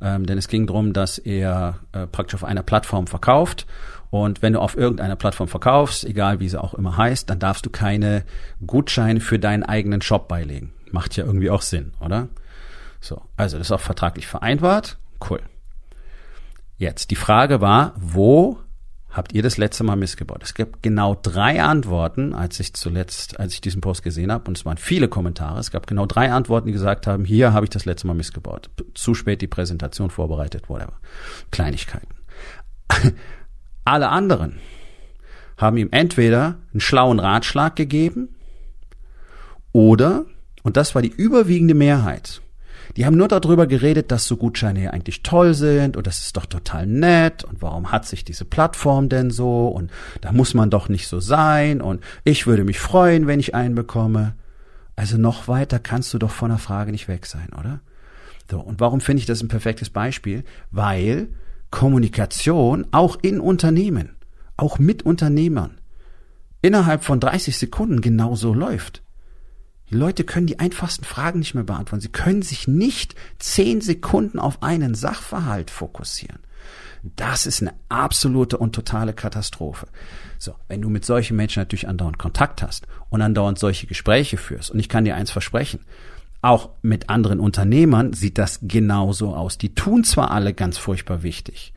ähm, 0.03 0.27
denn 0.27 0.37
es 0.37 0.49
ging 0.49 0.67
drum, 0.67 0.93
dass 0.93 1.19
er 1.19 1.79
äh, 1.93 2.07
praktisch 2.07 2.35
auf 2.35 2.45
einer 2.45 2.63
Plattform 2.63 3.07
verkauft 3.07 3.67
und 4.11 4.43
wenn 4.43 4.55
du 4.55 4.61
auf 4.61 4.77
irgendeiner 4.77 5.17
Plattform 5.17 5.49
verkaufst, 5.49 6.05
egal 6.05 6.41
wie 6.41 6.49
sie 6.49 6.61
auch 6.61 6.75
immer 6.75 6.97
heißt, 6.97 7.29
dann 7.29 7.39
darfst 7.39 7.67
du 7.67 7.71
keine 7.71 8.25
Gutscheine 8.67 9.21
für 9.21 9.39
deinen 9.39 9.63
eigenen 9.63 10.01
Shop 10.01 10.29
beilegen. 10.29 10.73
Macht 10.91 11.17
ja 11.17 11.25
irgendwie 11.25 11.51
auch 11.51 11.63
Sinn, 11.63 11.93
oder? 12.01 12.29
So, 13.01 13.23
also 13.37 13.59
das 13.59 13.69
ist 13.69 13.73
auch 13.73 13.81
vertraglich 13.81 14.27
vereinbart. 14.27 14.99
Cool. 15.21 15.41
Jetzt, 16.77 17.11
die 17.11 17.17
Frage 17.17 17.61
war, 17.61 17.95
wo 17.97 18.59
habt 19.11 19.33
ihr 19.33 19.43
das 19.43 19.57
letzte 19.57 19.83
Mal 19.85 19.97
missgebaut? 19.97 20.43
Es 20.43 20.55
gab 20.55 20.83
genau 20.83 21.19
drei 21.21 21.63
Antworten, 21.63 22.35
als 22.35 22.61
ich 22.61 22.73
zuletzt, 22.75 23.41
als 23.41 23.55
ich 23.55 23.61
diesen 23.61 23.81
Post 23.81 24.03
gesehen 24.03 24.31
habe, 24.31 24.47
und 24.47 24.57
es 24.57 24.65
waren 24.65 24.77
viele 24.77 25.09
Kommentare. 25.09 25.59
Es 25.59 25.71
gab 25.71 25.87
genau 25.87 26.07
drei 26.07 26.31
Antworten, 26.31 26.67
die 26.67 26.73
gesagt 26.73 27.07
haben, 27.07 27.25
hier 27.25 27.53
habe 27.53 27.67
ich 27.67 27.71
das 27.71 27.85
letzte 27.85 28.07
Mal 28.07 28.15
missgebaut. 28.15 28.71
Zu 28.95 29.15
spät 29.15 29.43
die 29.43 29.49
Präsentation 29.49 30.11
vorbereitet, 30.11 30.69
whatever. 30.69 31.01
Kleinigkeiten. 31.51 32.15
Alle 33.85 34.11
anderen 34.11 34.61
haben 35.57 35.77
ihm 35.77 35.89
entweder 35.91 36.59
einen 36.73 36.81
schlauen 36.81 37.19
Ratschlag 37.19 37.75
gegeben 37.75 38.37
oder, 39.73 40.27
und 40.63 40.77
das 40.77 40.95
war 40.95 41.03
die 41.03 41.09
überwiegende 41.09 41.75
Mehrheit, 41.75 42.41
die 42.97 43.07
haben 43.07 43.17
nur 43.17 43.29
darüber 43.29 43.67
geredet, 43.67 44.11
dass 44.11 44.25
so 44.25 44.37
Gutscheine 44.37 44.85
ja 44.85 44.91
eigentlich 44.91 45.23
toll 45.23 45.55
sind 45.55 45.97
und 45.97 46.07
das 46.07 46.21
ist 46.21 46.37
doch 46.37 46.47
total 46.47 46.87
nett 46.87 47.45
und 47.45 47.63
warum 47.63 47.93
hat 47.93 48.07
sich 48.07 48.25
diese 48.25 48.45
Plattform 48.45 49.09
denn 49.09 49.31
so 49.31 49.69
und 49.69 49.91
da 50.21 50.33
muss 50.33 50.55
man 50.55 50.71
doch 50.71 50.89
nicht 50.89 51.09
so 51.09 51.21
sein 51.21 51.81
und 51.81 52.03
ich 52.25 52.47
würde 52.47 52.65
mich 52.65 52.81
freuen, 52.81 53.27
wenn 53.27 53.41
ich 53.41 53.55
einen 53.55 53.75
bekomme. 53.75 54.35
Also 54.97 55.17
noch 55.17 55.47
weiter 55.47 55.79
kannst 55.79 56.13
du 56.13 56.19
doch 56.19 56.31
von 56.33 56.49
der 56.49 56.59
Frage 56.59 56.91
nicht 56.91 57.09
weg 57.09 57.27
sein, 57.27 57.49
oder? 57.59 57.81
So, 58.51 58.59
und 58.61 58.81
warum 58.81 59.01
finde 59.01 59.21
ich 59.21 59.27
das 59.27 59.43
ein 59.43 59.49
perfektes 59.49 59.91
Beispiel? 59.91 60.43
Weil 60.71 61.29
Kommunikation 61.71 62.87
auch 62.93 63.17
in 63.21 63.41
Unternehmen, 63.41 64.17
auch 64.57 64.79
mit 64.79 65.03
Unternehmern, 65.03 65.79
innerhalb 66.63 67.05
von 67.05 67.21
30 67.21 67.57
Sekunden 67.57 68.01
genauso 68.01 68.55
läuft. 68.55 69.03
Die 69.91 69.95
Leute 69.95 70.25
können 70.25 70.47
die 70.47 70.59
einfachsten 70.59 71.05
Fragen 71.05 71.39
nicht 71.39 71.55
mehr 71.55 71.65
beantworten. 71.65 72.03
Sie 72.03 72.13
können 72.13 72.43
sich 72.43 72.69
nicht 72.69 73.15
zehn 73.39 73.81
Sekunden 73.81 74.39
auf 74.39 74.63
einen 74.63 74.95
Sachverhalt 74.95 75.71
fokussieren. 75.71 76.41
Das 77.17 77.47
ist 77.47 77.63
eine 77.63 77.75
absolute 77.89 78.59
und 78.59 78.75
totale 78.75 79.13
Katastrophe. 79.13 79.87
So, 80.39 80.55
wenn 80.69 80.83
du 80.83 80.91
mit 80.91 81.05
solchen 81.05 81.37
Menschen 81.37 81.61
natürlich 81.61 81.89
andauernd 81.89 82.19
Kontakt 82.19 82.63
hast 82.63 82.87
und 83.09 83.23
andauernd 83.23 83.59
solche 83.59 83.87
Gespräche 83.87 84.37
führst, 84.37 84.71
und 84.71 84.79
ich 84.79 84.89
kann 84.89 85.05
dir 85.05 85.15
eins 85.15 85.31
versprechen, 85.31 85.81
auch 86.43 86.71
mit 86.83 87.09
anderen 87.09 87.41
Unternehmern 87.41 88.13
sieht 88.13 88.39
das 88.39 88.61
genauso 88.63 89.35
aus. 89.35 89.59
Die 89.59 89.75
tun 89.75 90.05
zwar 90.05 90.31
alle 90.31 90.55
ganz 90.55 90.79
furchtbar 90.79 91.23
wichtig. 91.23 91.73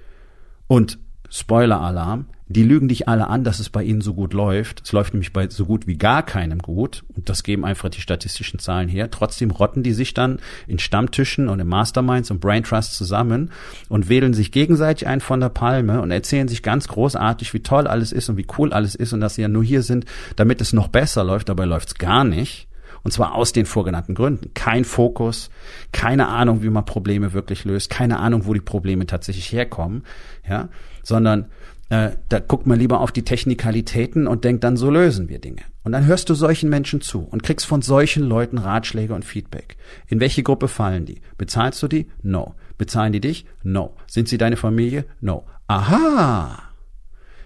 Und 0.68 1.00
Spoiler-Alarm, 1.30 2.26
die 2.52 2.64
lügen 2.64 2.88
dich 2.88 3.08
alle 3.08 3.28
an, 3.28 3.44
dass 3.44 3.60
es 3.60 3.70
bei 3.70 3.84
ihnen 3.84 4.02
so 4.02 4.14
gut 4.14 4.34
läuft. 4.34 4.82
Es 4.84 4.92
läuft 4.92 5.14
nämlich 5.14 5.34
bei 5.34 5.50
so 5.50 5.66
gut 5.66 5.88
wie 5.88 5.98
gar 5.98 6.24
keinem 6.24 6.60
gut. 6.60 7.04
Und 7.16 7.30
das 7.30 7.44
geben 7.44 7.66
einfach 7.66 7.90
die 7.90 8.02
statistischen 8.02 8.60
Zahlen 8.60 8.90
her. 8.90 9.10
Trotzdem 9.12 9.52
rotten 9.52 9.84
die 9.84 9.94
sich 9.94 10.14
dann 10.14 10.40
in 10.68 10.80
Stammtischen 10.80 11.50
und 11.50 11.60
in 11.60 11.68
Masterminds 11.68 12.32
und 12.32 12.40
Brain 12.40 12.64
Trust 12.64 12.96
zusammen 12.96 13.52
und 13.90 14.10
wählen 14.10 14.34
sich 14.34 14.52
gegenseitig 14.52 15.08
ein 15.08 15.22
von 15.22 15.40
der 15.40 15.50
Palme 15.50 16.02
und 16.02 16.12
erzählen 16.12 16.48
sich 16.48 16.64
ganz 16.64 16.88
großartig, 16.88 17.54
wie 17.54 17.64
toll 17.64 17.88
alles 17.88 18.12
ist 18.12 18.30
und 18.30 18.38
wie 18.38 18.48
cool 18.58 18.74
alles 18.74 18.96
ist 18.96 19.14
und 19.14 19.22
dass 19.22 19.36
sie 19.36 19.42
ja 19.42 19.48
nur 19.48 19.64
hier 19.64 19.84
sind, 19.84 20.06
damit 20.36 20.62
es 20.62 20.74
noch 20.74 20.88
besser 20.88 21.24
läuft. 21.24 21.50
Dabei 21.50 21.66
läuft's 21.66 21.96
gar 21.96 22.24
nicht. 22.24 22.68
Und 23.04 23.12
zwar 23.12 23.34
aus 23.34 23.52
den 23.52 23.66
vorgenannten 23.66 24.14
Gründen. 24.14 24.54
Kein 24.54 24.86
Fokus, 24.86 25.50
keine 25.92 26.28
Ahnung, 26.28 26.62
wie 26.62 26.70
man 26.70 26.86
Probleme 26.86 27.34
wirklich 27.34 27.66
löst, 27.66 27.90
keine 27.90 28.20
Ahnung, 28.20 28.46
wo 28.46 28.54
die 28.54 28.62
Probleme 28.62 29.08
tatsächlich 29.08 29.52
herkommen, 29.52 30.04
ja, 30.48 30.70
sondern 31.02 31.48
äh, 31.92 32.16
da 32.30 32.40
guckt 32.40 32.68
man 32.68 32.80
lieber 32.80 33.02
auf 33.02 33.12
die 33.12 33.26
Technikalitäten 33.26 34.26
und 34.26 34.46
denkt 34.46 34.64
dann, 34.64 34.78
so 34.78 34.90
lösen 34.90 35.28
wir 35.28 35.40
Dinge. 35.40 35.64
Und 35.84 35.92
dann 35.92 36.06
hörst 36.06 36.30
du 36.30 36.36
solchen 36.36 36.70
Menschen 36.70 37.02
zu 37.02 37.20
und 37.20 37.44
kriegst 37.44 37.66
von 37.66 37.82
solchen 37.82 38.24
Leuten 38.24 38.58
Ratschläge 38.58 39.14
und 39.14 39.26
Feedback. 39.26 39.76
In 40.08 40.22
welche 40.22 40.42
Gruppe 40.42 40.70
fallen 40.70 41.06
die? 41.06 41.20
Bezahlst 41.38 41.84
du 41.84 41.90
die? 41.90 42.10
No. 42.24 42.56
Bezahlen 42.78 43.12
die 43.12 43.20
dich? 43.20 43.46
No. 43.64 43.98
Sind 44.08 44.30
sie 44.30 44.38
deine 44.38 44.56
Familie? 44.56 45.04
No. 45.20 45.46
Aha! 45.68 46.64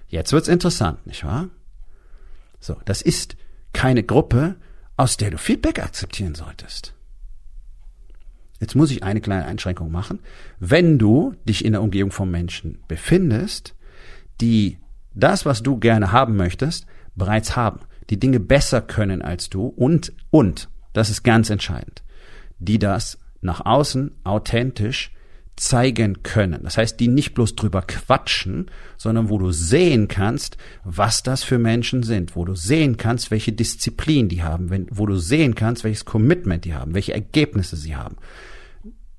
Jetzt 0.09 0.31
wird's 0.31 0.47
interessant, 0.47 1.07
nicht 1.07 1.25
wahr? 1.25 1.49
So, 2.59 2.77
das 2.85 3.01
ist 3.01 3.37
keine 3.73 4.03
Gruppe, 4.03 4.57
aus 4.95 5.17
der 5.17 5.31
du 5.31 5.39
Feedback 5.39 5.79
akzeptieren 5.79 6.35
solltest. 6.35 6.93
Jetzt 8.59 8.75
muss 8.75 8.91
ich 8.91 9.01
eine 9.01 9.21
kleine 9.21 9.45
Einschränkung 9.45 9.91
machen. 9.91 10.19
Wenn 10.59 10.99
du 10.99 11.33
dich 11.45 11.65
in 11.65 11.71
der 11.71 11.81
Umgebung 11.81 12.11
von 12.11 12.29
Menschen 12.29 12.77
befindest, 12.87 13.73
die 14.41 14.77
das, 15.13 15.45
was 15.45 15.63
du 15.63 15.77
gerne 15.77 16.11
haben 16.11 16.35
möchtest, 16.35 16.85
bereits 17.15 17.55
haben, 17.55 17.81
die 18.09 18.19
Dinge 18.19 18.39
besser 18.39 18.81
können 18.81 19.21
als 19.21 19.49
du 19.49 19.67
und, 19.67 20.13
und, 20.29 20.69
das 20.93 21.09
ist 21.09 21.23
ganz 21.23 21.49
entscheidend, 21.49 22.03
die 22.59 22.79
das 22.79 23.17
nach 23.41 23.65
außen 23.65 24.11
authentisch 24.23 25.11
zeigen 25.55 26.21
können. 26.23 26.63
Das 26.63 26.77
heißt, 26.77 26.99
die 26.99 27.07
nicht 27.07 27.33
bloß 27.33 27.55
drüber 27.55 27.81
quatschen, 27.81 28.69
sondern 28.97 29.29
wo 29.29 29.37
du 29.37 29.51
sehen 29.51 30.09
kannst, 30.09 30.57
was 30.83 31.23
das 31.23 31.43
für 31.43 31.57
Menschen 31.57 32.03
sind, 32.03 32.35
wo 32.35 32.43
du 32.43 32.55
sehen 32.55 32.97
kannst, 32.97 33.31
welche 33.31 33.53
Disziplin 33.53 34.27
die 34.27 34.43
haben, 34.43 34.69
wenn, 34.69 34.87
wo 34.91 35.05
du 35.05 35.15
sehen 35.15 35.55
kannst, 35.55 35.85
welches 35.85 36.03
Commitment 36.03 36.65
die 36.65 36.73
haben, 36.73 36.93
welche 36.93 37.13
Ergebnisse 37.13 37.77
sie 37.77 37.95
haben. 37.95 38.17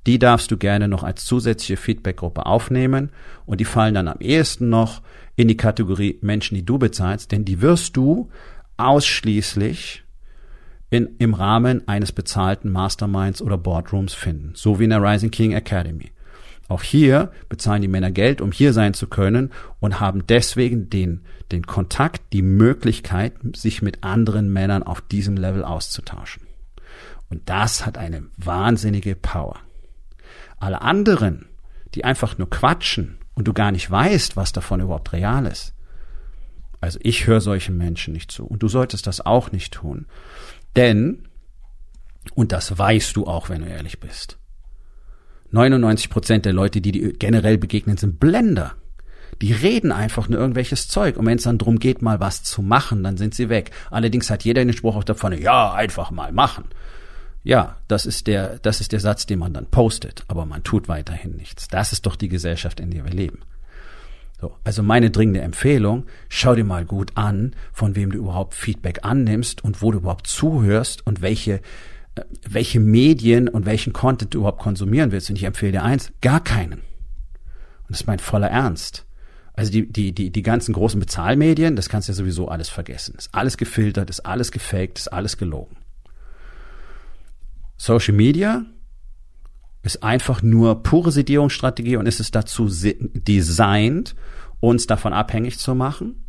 Die 0.06 0.20
darfst 0.20 0.50
du 0.52 0.56
gerne 0.56 0.86
noch 0.86 1.02
als 1.02 1.24
zusätzliche 1.24 1.76
Feedbackgruppe 1.76 2.46
aufnehmen 2.46 3.10
und 3.44 3.60
die 3.60 3.64
fallen 3.64 3.94
dann 3.94 4.08
am 4.08 4.20
ehesten 4.20 4.68
noch 4.68 5.02
in 5.34 5.48
die 5.48 5.56
Kategorie 5.56 6.18
Menschen, 6.22 6.54
die 6.54 6.64
du 6.64 6.78
bezahlst, 6.78 7.32
denn 7.32 7.44
die 7.44 7.60
wirst 7.60 7.96
du 7.96 8.30
ausschließlich 8.76 10.04
in, 10.90 11.16
im 11.18 11.34
Rahmen 11.34 11.86
eines 11.88 12.12
bezahlten 12.12 12.70
Masterminds 12.70 13.42
oder 13.42 13.58
Boardrooms 13.58 14.14
finden, 14.14 14.52
so 14.54 14.78
wie 14.78 14.84
in 14.84 14.90
der 14.90 15.02
Rising 15.02 15.32
King 15.32 15.52
Academy. 15.52 16.12
Auch 16.68 16.82
hier 16.82 17.30
bezahlen 17.48 17.82
die 17.82 17.88
Männer 17.88 18.10
Geld, 18.10 18.40
um 18.40 18.52
hier 18.52 18.72
sein 18.72 18.94
zu 18.94 19.06
können 19.06 19.50
und 19.80 20.00
haben 20.00 20.26
deswegen 20.26 20.90
den, 20.90 21.22
den 21.52 21.66
Kontakt, 21.66 22.32
die 22.32 22.42
Möglichkeit, 22.42 23.34
sich 23.54 23.82
mit 23.82 24.02
anderen 24.02 24.52
Männern 24.52 24.82
auf 24.82 25.00
diesem 25.00 25.36
Level 25.36 25.64
auszutauschen. 25.64 26.42
Und 27.28 27.48
das 27.48 27.86
hat 27.86 27.98
eine 27.98 28.26
wahnsinnige 28.36 29.14
Power. 29.16 29.56
Alle 30.58 30.82
anderen, 30.82 31.46
die 31.94 32.04
einfach 32.04 32.38
nur 32.38 32.50
quatschen 32.50 33.18
und 33.34 33.46
du 33.46 33.52
gar 33.52 33.72
nicht 33.72 33.90
weißt, 33.90 34.36
was 34.36 34.52
davon 34.52 34.80
überhaupt 34.80 35.12
real 35.12 35.46
ist. 35.46 35.74
Also 36.80 36.98
ich 37.02 37.26
höre 37.26 37.40
solchen 37.40 37.76
Menschen 37.76 38.12
nicht 38.12 38.30
zu 38.30 38.46
und 38.46 38.62
du 38.62 38.68
solltest 38.68 39.06
das 39.06 39.24
auch 39.24 39.52
nicht 39.52 39.74
tun. 39.74 40.06
Denn, 40.76 41.28
und 42.34 42.52
das 42.52 42.78
weißt 42.78 43.16
du 43.16 43.26
auch, 43.26 43.48
wenn 43.48 43.62
du 43.62 43.68
ehrlich 43.68 44.00
bist, 44.00 44.38
99 45.50 46.10
Prozent 46.10 46.44
der 46.44 46.52
Leute, 46.52 46.80
die, 46.80 46.92
die 46.92 47.12
generell 47.12 47.58
begegnen, 47.58 47.96
sind 47.96 48.20
Blender. 48.20 48.74
Die 49.42 49.52
reden 49.52 49.92
einfach 49.92 50.28
nur 50.28 50.38
irgendwelches 50.38 50.88
Zeug. 50.88 51.16
Und 51.16 51.26
wenn 51.26 51.38
es 51.38 51.44
dann 51.44 51.58
drum 51.58 51.78
geht, 51.78 52.02
mal 52.02 52.20
was 52.20 52.42
zu 52.42 52.62
machen, 52.62 53.02
dann 53.02 53.16
sind 53.16 53.34
sie 53.34 53.48
weg. 53.48 53.70
Allerdings 53.90 54.30
hat 54.30 54.44
jeder 54.44 54.64
den 54.64 54.72
Spruch 54.72 54.96
auch 54.96 55.04
davon, 55.04 55.32
ja, 55.38 55.72
einfach 55.72 56.10
mal 56.10 56.32
machen. 56.32 56.64
Ja, 57.46 57.76
das 57.86 58.06
ist 58.06 58.26
der, 58.26 58.58
das 58.58 58.80
ist 58.80 58.90
der 58.90 58.98
Satz, 58.98 59.24
den 59.24 59.38
man 59.38 59.52
dann 59.52 59.66
postet, 59.66 60.24
aber 60.26 60.46
man 60.46 60.64
tut 60.64 60.88
weiterhin 60.88 61.36
nichts. 61.36 61.68
Das 61.68 61.92
ist 61.92 62.04
doch 62.04 62.16
die 62.16 62.28
Gesellschaft, 62.28 62.80
in 62.80 62.90
der 62.90 63.04
wir 63.04 63.12
leben. 63.12 63.38
So, 64.40 64.56
also 64.64 64.82
meine 64.82 65.12
dringende 65.12 65.42
Empfehlung, 65.42 66.06
schau 66.28 66.56
dir 66.56 66.64
mal 66.64 66.84
gut 66.84 67.12
an, 67.14 67.54
von 67.72 67.94
wem 67.94 68.10
du 68.10 68.18
überhaupt 68.18 68.56
Feedback 68.56 69.04
annimmst 69.04 69.62
und 69.62 69.80
wo 69.80 69.92
du 69.92 69.98
überhaupt 69.98 70.26
zuhörst 70.26 71.06
und 71.06 71.22
welche, 71.22 71.60
äh, 72.16 72.22
welche 72.48 72.80
Medien 72.80 73.48
und 73.48 73.64
welchen 73.64 73.92
Content 73.92 74.34
du 74.34 74.38
überhaupt 74.38 74.60
konsumieren 74.60 75.12
willst. 75.12 75.30
Und 75.30 75.36
ich 75.36 75.44
empfehle 75.44 75.70
dir 75.70 75.84
eins, 75.84 76.10
gar 76.22 76.42
keinen. 76.42 76.80
Und 76.80 77.90
das 77.90 78.00
ist 78.00 78.06
mein 78.08 78.18
voller 78.18 78.50
Ernst. 78.50 79.06
Also 79.52 79.70
die, 79.70 79.86
die, 79.86 80.12
die, 80.12 80.32
die 80.32 80.42
ganzen 80.42 80.72
großen 80.72 80.98
Bezahlmedien, 80.98 81.76
das 81.76 81.88
kannst 81.88 82.08
du 82.08 82.12
ja 82.12 82.16
sowieso 82.16 82.48
alles 82.48 82.68
vergessen. 82.70 83.14
Ist 83.16 83.32
alles 83.32 83.56
gefiltert, 83.56 84.10
ist 84.10 84.26
alles 84.26 84.50
gefaked, 84.50 84.98
ist 84.98 85.12
alles 85.12 85.36
gelogen. 85.38 85.76
Social 87.76 88.14
Media 88.14 88.64
ist 89.82 90.02
einfach 90.02 90.42
nur 90.42 90.82
pure 90.82 91.12
Sedierungsstrategie 91.12 91.96
und 91.96 92.06
ist 92.06 92.20
es 92.20 92.30
dazu 92.30 92.68
designt, 92.68 94.16
uns 94.60 94.86
davon 94.86 95.12
abhängig 95.12 95.58
zu 95.58 95.74
machen, 95.74 96.24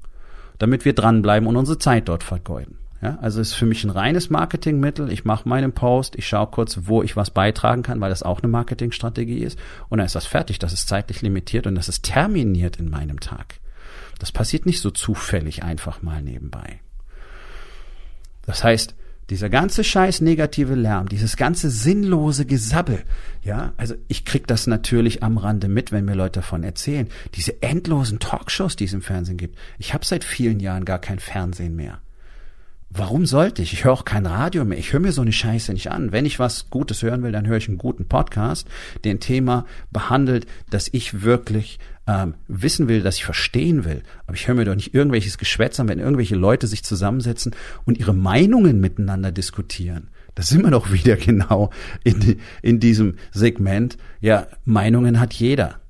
damit 0.59 0.85
wir 0.85 0.93
dranbleiben 0.93 1.47
und 1.47 1.55
unsere 1.55 1.79
Zeit 1.79 2.07
dort 2.07 2.23
vergeuden. 2.23 2.77
Ja, 3.01 3.19
also 3.21 3.39
ist 3.39 3.53
für 3.53 3.67
mich 3.67 3.83
ein 3.83 3.91
reines 3.91 4.31
Marketingmittel. 4.31 5.11
Ich 5.11 5.23
mache 5.23 5.47
meinen 5.47 5.71
Post, 5.71 6.15
ich 6.15 6.27
schaue 6.27 6.47
kurz, 6.47 6.79
wo 6.83 7.03
ich 7.03 7.15
was 7.15 7.29
beitragen 7.29 7.83
kann, 7.83 8.01
weil 8.01 8.09
das 8.09 8.23
auch 8.23 8.41
eine 8.41 8.51
Marketingstrategie 8.51 9.39
ist. 9.39 9.59
Und 9.89 9.99
dann 9.99 10.07
ist 10.07 10.15
das 10.15 10.25
fertig. 10.25 10.57
Das 10.57 10.73
ist 10.73 10.87
zeitlich 10.87 11.21
limitiert 11.21 11.67
und 11.67 11.75
das 11.75 11.89
ist 11.89 12.05
terminiert 12.05 12.77
in 12.77 12.89
meinem 12.89 13.19
Tag. 13.19 13.59
Das 14.17 14.31
passiert 14.31 14.65
nicht 14.65 14.81
so 14.81 14.89
zufällig 14.89 15.63
einfach 15.63 16.01
mal 16.01 16.23
nebenbei. 16.23 16.79
Das 18.47 18.63
heißt, 18.63 18.95
dieser 19.29 19.49
ganze 19.49 19.83
scheiß 19.83 20.21
negative 20.21 20.75
Lärm, 20.75 21.09
dieses 21.09 21.35
ganze 21.35 21.69
sinnlose 21.69 22.45
Gesabbel, 22.45 23.03
ja, 23.43 23.73
also 23.77 23.95
ich 24.07 24.25
krieg 24.25 24.47
das 24.47 24.67
natürlich 24.67 25.23
am 25.23 25.37
Rande 25.37 25.67
mit, 25.67 25.91
wenn 25.91 26.05
mir 26.05 26.15
Leute 26.15 26.39
davon 26.39 26.63
erzählen. 26.63 27.07
Diese 27.35 27.61
endlosen 27.61 28.19
Talkshows, 28.19 28.75
die 28.75 28.85
es 28.85 28.93
im 28.93 29.01
Fernsehen 29.01 29.37
gibt. 29.37 29.57
Ich 29.79 29.93
habe 29.93 30.05
seit 30.05 30.23
vielen 30.23 30.59
Jahren 30.59 30.85
gar 30.85 30.99
kein 30.99 31.19
Fernsehen 31.19 31.75
mehr. 31.75 31.99
Warum 32.89 33.25
sollte 33.25 33.61
ich? 33.61 33.73
Ich 33.73 33.83
höre 33.83 33.91
auch 33.91 34.05
kein 34.05 34.25
Radio 34.25 34.63
mehr. 34.63 34.77
Ich 34.77 34.93
höre 34.93 35.01
mir 35.01 35.11
so 35.11 35.21
eine 35.21 35.33
Scheiße 35.33 35.73
nicht 35.73 35.91
an. 35.91 36.13
Wenn 36.13 36.25
ich 36.25 36.39
was 36.39 36.69
Gutes 36.69 37.03
hören 37.03 37.21
will, 37.21 37.33
dann 37.33 37.45
höre 37.45 37.57
ich 37.57 37.67
einen 37.67 37.77
guten 37.77 38.07
Podcast, 38.07 38.67
der 39.03 39.11
ein 39.11 39.19
Thema 39.19 39.65
behandelt, 39.91 40.47
das 40.69 40.87
ich 40.91 41.21
wirklich 41.21 41.79
ähm, 42.07 42.35
wissen 42.47 42.87
will, 42.87 43.01
dass 43.01 43.17
ich 43.17 43.25
verstehen 43.25 43.85
will. 43.85 44.01
Aber 44.25 44.35
ich 44.35 44.47
höre 44.47 44.55
mir 44.55 44.65
doch 44.65 44.75
nicht 44.75 44.93
irgendwelches 44.93 45.37
Geschwätz 45.37 45.79
an, 45.79 45.89
wenn 45.89 45.99
irgendwelche 45.99 46.35
Leute 46.35 46.67
sich 46.67 46.83
zusammensetzen 46.83 47.53
und 47.85 47.97
ihre 47.97 48.13
Meinungen 48.13 48.79
miteinander 48.79 49.31
diskutieren. 49.31 50.09
Da 50.35 50.43
sind 50.43 50.63
wir 50.63 50.71
doch 50.71 50.91
wieder 50.93 51.15
genau 51.17 51.69
in, 52.03 52.39
in 52.61 52.79
diesem 52.79 53.15
Segment. 53.31 53.97
Ja, 54.21 54.47
Meinungen 54.65 55.19
hat 55.19 55.33
jeder. 55.33 55.81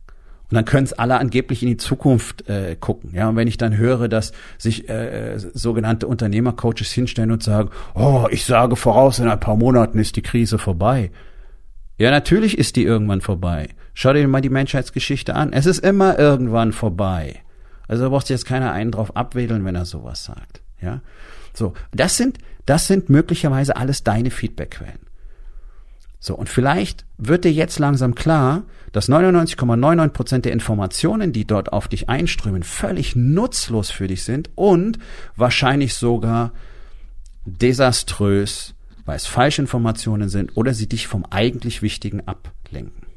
Und 0.50 0.56
dann 0.56 0.64
können 0.64 0.86
es 0.86 0.94
alle 0.94 1.20
angeblich 1.20 1.62
in 1.62 1.68
die 1.68 1.78
Zukunft 1.78 2.48
äh, 2.48 2.78
gucken. 2.80 3.12
Ja, 3.14 3.28
und 3.28 3.36
wenn 3.36 3.50
ich 3.50 3.58
dann 3.58 3.76
höre, 3.76 4.08
dass 4.08 4.32
sich 4.58 4.88
äh, 4.88 5.38
sogenannte 5.38 6.08
Unternehmercoaches 6.08 6.90
hinstellen 6.92 7.32
und 7.32 7.44
sagen, 7.44 7.70
oh, 7.96 8.28
ich 8.32 8.46
sage 8.46 8.78
voraus, 8.78 9.20
in 9.20 9.28
ein 9.28 9.40
paar 9.42 9.58
Monaten 9.58 10.00
ist 10.00 10.16
die 10.16 10.22
Krise 10.22 10.58
vorbei. 10.58 11.12
Ja, 11.98 12.12
natürlich 12.12 12.58
ist 12.58 12.76
die 12.76 12.84
irgendwann 12.84 13.22
vorbei. 13.22 13.70
Schau 13.94 14.14
dir 14.14 14.28
mal 14.28 14.42
die 14.42 14.50
Menschheitsgeschichte 14.50 15.36
an. 15.36 15.52
Es 15.52 15.66
ist 15.66 15.80
immer 15.80 16.20
irgendwann 16.20 16.72
vorbei. 16.72 17.42
Also 17.88 18.04
da 18.04 18.10
braucht 18.10 18.28
sich 18.28 18.36
jetzt 18.36 18.46
keiner 18.46 18.72
einen 18.72 18.92
drauf 18.92 19.16
abwedeln, 19.16 19.66
wenn 19.66 19.76
er 19.76 19.86
sowas 19.86 20.24
sagt. 20.24 20.62
Ja, 20.82 21.02
so. 21.54 21.74
Das 21.92 22.18
sind, 22.18 22.38
das 22.66 22.88
sind 22.88 23.10
möglicherweise 23.10 23.76
alles 23.76 24.04
deine 24.04 24.30
Feedbackquellen. 24.30 25.00
So, 26.20 26.36
und 26.36 26.50
vielleicht 26.50 27.06
wird 27.18 27.46
dir 27.46 27.52
jetzt 27.54 27.80
langsam 27.80 28.16
klar, 28.16 28.64
dass 28.92 29.10
99,99 29.10 30.10
Prozent 30.10 30.46
der 30.46 30.52
Informationen, 30.52 31.32
die 31.32 31.46
dort 31.46 31.72
auf 31.72 31.88
dich 31.88 32.10
einströmen, 32.10 32.64
völlig 32.64 33.16
nutzlos 33.16 33.92
für 33.92 34.08
dich 34.08 34.24
sind 34.24 34.50
und 34.56 34.98
wahrscheinlich 35.36 35.94
sogar 35.94 36.54
desaströs, 37.46 38.74
weil 39.08 39.16
es 39.16 39.26
Falschinformationen 39.26 40.28
sind 40.28 40.58
oder 40.58 40.74
sie 40.74 40.88
dich 40.88 41.08
vom 41.08 41.26
eigentlich 41.30 41.82
Wichtigen 41.82 42.28
ablenken. 42.28 43.08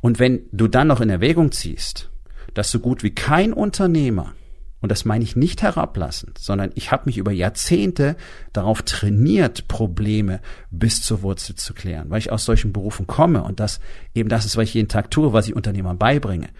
Und 0.00 0.20
wenn 0.20 0.42
du 0.52 0.68
dann 0.68 0.86
noch 0.86 1.00
in 1.00 1.10
Erwägung 1.10 1.50
ziehst, 1.50 2.10
dass 2.54 2.70
so 2.70 2.78
gut 2.78 3.02
wie 3.02 3.10
kein 3.10 3.52
Unternehmer 3.52 4.34
und 4.80 4.92
das 4.92 5.04
meine 5.04 5.24
ich 5.24 5.34
nicht 5.34 5.62
herablassend, 5.62 6.38
sondern 6.38 6.70
ich 6.76 6.92
habe 6.92 7.04
mich 7.06 7.18
über 7.18 7.32
Jahrzehnte 7.32 8.16
darauf 8.52 8.82
trainiert, 8.82 9.66
Probleme 9.66 10.40
bis 10.70 11.02
zur 11.02 11.22
Wurzel 11.22 11.56
zu 11.56 11.74
klären, 11.74 12.10
weil 12.10 12.20
ich 12.20 12.30
aus 12.30 12.44
solchen 12.44 12.72
Berufen 12.72 13.08
komme 13.08 13.42
und 13.42 13.58
das 13.58 13.80
eben 14.14 14.28
das 14.28 14.44
ist, 14.44 14.56
was 14.56 14.64
ich 14.64 14.74
jeden 14.74 14.88
Tag 14.88 15.10
tue, 15.10 15.32
was 15.32 15.48
ich 15.48 15.56
Unternehmern 15.56 15.98
beibringe. 15.98 16.50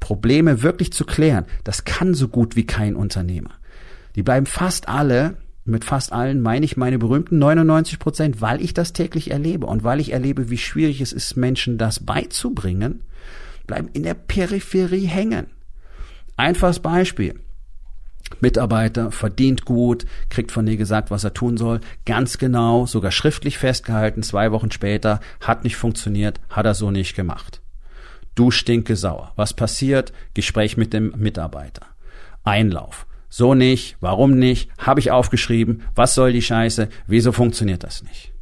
Probleme 0.00 0.62
wirklich 0.62 0.92
zu 0.92 1.06
klären, 1.06 1.46
das 1.64 1.84
kann 1.84 2.12
so 2.12 2.28
gut 2.28 2.56
wie 2.56 2.66
kein 2.66 2.94
Unternehmer. 2.94 3.52
Die 4.16 4.22
bleiben 4.22 4.46
fast 4.46 4.88
alle, 4.88 5.36
mit 5.68 5.84
fast 5.84 6.12
allen 6.12 6.40
meine 6.40 6.64
ich 6.64 6.76
meine 6.76 6.98
berühmten 6.98 7.38
99 7.38 7.98
Prozent, 7.98 8.40
weil 8.40 8.60
ich 8.60 8.74
das 8.74 8.92
täglich 8.92 9.30
erlebe 9.30 9.66
und 9.66 9.84
weil 9.84 10.00
ich 10.00 10.12
erlebe, 10.12 10.50
wie 10.50 10.58
schwierig 10.58 11.00
es 11.00 11.12
ist, 11.12 11.36
Menschen 11.36 11.78
das 11.78 12.00
beizubringen, 12.00 13.02
bleiben 13.66 13.88
in 13.92 14.02
der 14.02 14.14
Peripherie 14.14 15.06
hängen. 15.06 15.46
Einfaches 16.36 16.80
Beispiel. 16.80 17.40
Mitarbeiter, 18.40 19.10
verdient 19.10 19.64
gut, 19.64 20.04
kriegt 20.28 20.52
von 20.52 20.66
dir 20.66 20.76
gesagt, 20.76 21.10
was 21.10 21.24
er 21.24 21.34
tun 21.34 21.56
soll, 21.56 21.80
ganz 22.04 22.38
genau, 22.38 22.86
sogar 22.86 23.10
schriftlich 23.10 23.58
festgehalten, 23.58 24.22
zwei 24.22 24.52
Wochen 24.52 24.70
später, 24.70 25.20
hat 25.40 25.64
nicht 25.64 25.76
funktioniert, 25.76 26.40
hat 26.50 26.66
er 26.66 26.74
so 26.74 26.90
nicht 26.90 27.16
gemacht. 27.16 27.62
Du 28.34 28.52
stinke 28.52 28.94
sauer. 28.94 29.32
Was 29.34 29.52
passiert? 29.52 30.12
Gespräch 30.34 30.76
mit 30.76 30.92
dem 30.92 31.12
Mitarbeiter. 31.16 31.86
Einlauf. 32.44 33.07
So 33.28 33.54
nicht, 33.54 33.96
warum 34.00 34.38
nicht? 34.38 34.70
Habe 34.78 35.00
ich 35.00 35.10
aufgeschrieben, 35.10 35.82
was 35.94 36.14
soll 36.14 36.32
die 36.32 36.42
Scheiße? 36.42 36.88
Wieso 37.06 37.32
funktioniert 37.32 37.84
das 37.84 38.02
nicht? 38.02 38.32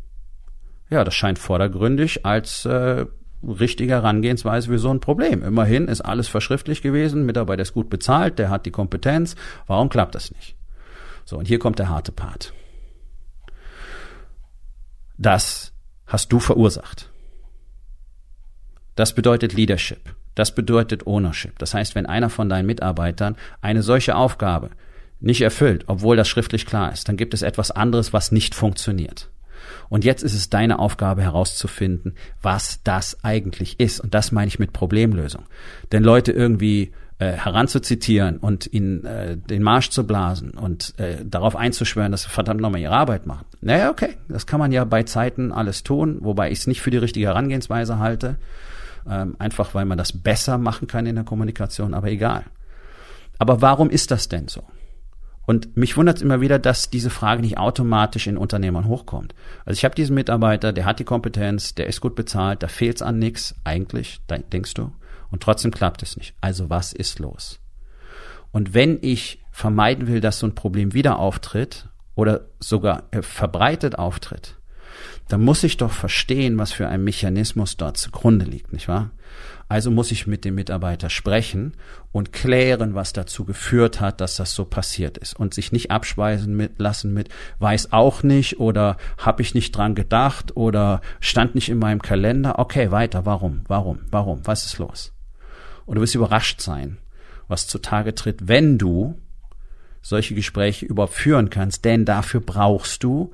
Ja, 0.88 1.02
das 1.02 1.14
scheint 1.14 1.38
vordergründig 1.38 2.24
als 2.24 2.64
äh, 2.64 3.06
richtige 3.42 3.94
Herangehensweise 3.94 4.68
für 4.68 4.78
so 4.78 4.90
ein 4.90 5.00
Problem. 5.00 5.42
Immerhin 5.42 5.88
ist 5.88 6.00
alles 6.00 6.28
verschriftlich 6.28 6.82
gewesen, 6.82 7.26
Mitarbeiter 7.26 7.62
ist 7.62 7.74
gut 7.74 7.90
bezahlt, 7.90 8.38
der 8.38 8.50
hat 8.50 8.66
die 8.66 8.70
Kompetenz. 8.70 9.34
Warum 9.66 9.88
klappt 9.88 10.14
das 10.14 10.30
nicht? 10.30 10.56
So, 11.24 11.36
und 11.38 11.48
hier 11.48 11.58
kommt 11.58 11.78
der 11.78 11.88
harte 11.88 12.12
Part. 12.12 12.52
Das 15.18 15.72
hast 16.06 16.32
du 16.32 16.38
verursacht. 16.38 17.10
Das 18.94 19.14
bedeutet 19.14 19.52
Leadership. 19.52 20.15
Das 20.36 20.54
bedeutet 20.54 21.06
Ownership. 21.06 21.58
Das 21.58 21.74
heißt, 21.74 21.96
wenn 21.96 22.06
einer 22.06 22.30
von 22.30 22.48
deinen 22.48 22.66
Mitarbeitern 22.66 23.34
eine 23.60 23.82
solche 23.82 24.14
Aufgabe 24.14 24.70
nicht 25.18 25.40
erfüllt, 25.40 25.84
obwohl 25.88 26.14
das 26.14 26.28
schriftlich 26.28 26.66
klar 26.66 26.92
ist, 26.92 27.08
dann 27.08 27.16
gibt 27.16 27.34
es 27.34 27.42
etwas 27.42 27.72
anderes, 27.72 28.12
was 28.12 28.30
nicht 28.30 28.54
funktioniert. 28.54 29.30
Und 29.88 30.04
jetzt 30.04 30.22
ist 30.22 30.34
es 30.34 30.50
deine 30.50 30.78
Aufgabe 30.78 31.22
herauszufinden, 31.22 32.14
was 32.42 32.80
das 32.84 33.24
eigentlich 33.24 33.80
ist. 33.80 33.98
Und 33.98 34.14
das 34.14 34.30
meine 34.30 34.48
ich 34.48 34.58
mit 34.58 34.72
Problemlösung. 34.72 35.44
Denn 35.90 36.04
Leute 36.04 36.32
irgendwie 36.32 36.92
äh, 37.18 37.32
heranzuzitieren 37.32 38.36
und 38.36 38.70
ihnen 38.72 39.06
äh, 39.06 39.38
den 39.38 39.62
Marsch 39.62 39.88
zu 39.88 40.06
blasen 40.06 40.50
und 40.50 40.98
äh, 40.98 41.24
darauf 41.24 41.56
einzuschwören, 41.56 42.12
dass 42.12 42.24
sie 42.24 42.28
verdammt 42.28 42.60
nochmal 42.60 42.82
ihre 42.82 42.94
Arbeit 42.94 43.24
machen. 43.24 43.46
Naja, 43.62 43.90
okay, 43.90 44.18
das 44.28 44.46
kann 44.46 44.60
man 44.60 44.70
ja 44.70 44.84
bei 44.84 45.02
Zeiten 45.04 45.50
alles 45.50 45.82
tun, 45.82 46.18
wobei 46.20 46.50
ich 46.50 46.58
es 46.58 46.66
nicht 46.66 46.82
für 46.82 46.90
die 46.90 46.98
richtige 46.98 47.26
Herangehensweise 47.26 47.98
halte, 47.98 48.36
ähm, 49.08 49.36
einfach 49.38 49.74
weil 49.74 49.84
man 49.84 49.98
das 49.98 50.12
besser 50.12 50.58
machen 50.58 50.88
kann 50.88 51.06
in 51.06 51.14
der 51.14 51.24
Kommunikation, 51.24 51.94
aber 51.94 52.08
egal. 52.08 52.44
Aber 53.38 53.60
warum 53.62 53.90
ist 53.90 54.10
das 54.10 54.28
denn 54.28 54.48
so? 54.48 54.62
Und 55.46 55.76
mich 55.76 55.96
wundert 55.96 56.16
es 56.16 56.22
immer 56.22 56.40
wieder, 56.40 56.58
dass 56.58 56.90
diese 56.90 57.10
Frage 57.10 57.40
nicht 57.40 57.56
automatisch 57.56 58.26
in 58.26 58.36
Unternehmern 58.36 58.88
hochkommt. 58.88 59.32
Also 59.64 59.78
ich 59.78 59.84
habe 59.84 59.94
diesen 59.94 60.14
Mitarbeiter, 60.14 60.72
der 60.72 60.84
hat 60.84 60.98
die 60.98 61.04
Kompetenz, 61.04 61.74
der 61.74 61.86
ist 61.86 62.00
gut 62.00 62.16
bezahlt, 62.16 62.64
da 62.64 62.68
fehlt's 62.68 63.00
an 63.00 63.20
nix, 63.20 63.54
eigentlich, 63.62 64.20
denkst 64.28 64.74
du, 64.74 64.90
und 65.30 65.42
trotzdem 65.42 65.70
klappt 65.70 66.02
es 66.02 66.16
nicht. 66.16 66.34
Also 66.40 66.68
was 66.68 66.92
ist 66.92 67.20
los? 67.20 67.60
Und 68.50 68.74
wenn 68.74 68.98
ich 69.02 69.44
vermeiden 69.52 70.08
will, 70.08 70.20
dass 70.20 70.40
so 70.40 70.46
ein 70.46 70.54
Problem 70.54 70.94
wieder 70.94 71.18
auftritt 71.18 71.88
oder 72.16 72.46
sogar 72.58 73.04
äh, 73.12 73.22
verbreitet 73.22 73.98
auftritt, 73.98 74.56
dann 75.28 75.42
muss 75.42 75.64
ich 75.64 75.76
doch 75.76 75.90
verstehen, 75.90 76.58
was 76.58 76.72
für 76.72 76.88
ein 76.88 77.02
Mechanismus 77.02 77.76
dort 77.76 77.96
zugrunde 77.96 78.44
liegt, 78.44 78.72
nicht 78.72 78.88
wahr? 78.88 79.10
Also 79.68 79.90
muss 79.90 80.12
ich 80.12 80.28
mit 80.28 80.44
dem 80.44 80.54
Mitarbeiter 80.54 81.10
sprechen 81.10 81.74
und 82.12 82.32
klären, 82.32 82.94
was 82.94 83.12
dazu 83.12 83.44
geführt 83.44 84.00
hat, 84.00 84.20
dass 84.20 84.36
das 84.36 84.54
so 84.54 84.64
passiert 84.64 85.18
ist 85.18 85.34
und 85.34 85.54
sich 85.54 85.72
nicht 85.72 85.90
abspeisen 85.90 86.56
mit, 86.56 86.78
lassen 86.78 87.12
mit 87.12 87.30
weiß 87.58 87.92
auch 87.92 88.22
nicht 88.22 88.60
oder 88.60 88.96
habe 89.18 89.42
ich 89.42 89.54
nicht 89.54 89.76
dran 89.76 89.96
gedacht 89.96 90.56
oder 90.56 91.00
stand 91.18 91.56
nicht 91.56 91.68
in 91.68 91.80
meinem 91.80 92.00
Kalender. 92.00 92.60
Okay, 92.60 92.92
weiter. 92.92 93.26
Warum? 93.26 93.62
Warum? 93.66 94.00
Warum? 94.12 94.40
Was 94.44 94.64
ist 94.64 94.78
los? 94.78 95.12
Und 95.84 95.96
du 95.96 96.00
wirst 96.00 96.14
überrascht 96.14 96.60
sein, 96.60 96.98
was 97.48 97.66
zutage 97.66 98.14
tritt, 98.14 98.46
wenn 98.46 98.78
du 98.78 99.20
solche 100.00 100.36
Gespräche 100.36 100.86
überhaupt 100.86 101.14
führen 101.14 101.50
kannst, 101.50 101.84
denn 101.84 102.04
dafür 102.04 102.40
brauchst 102.40 103.02
du 103.02 103.32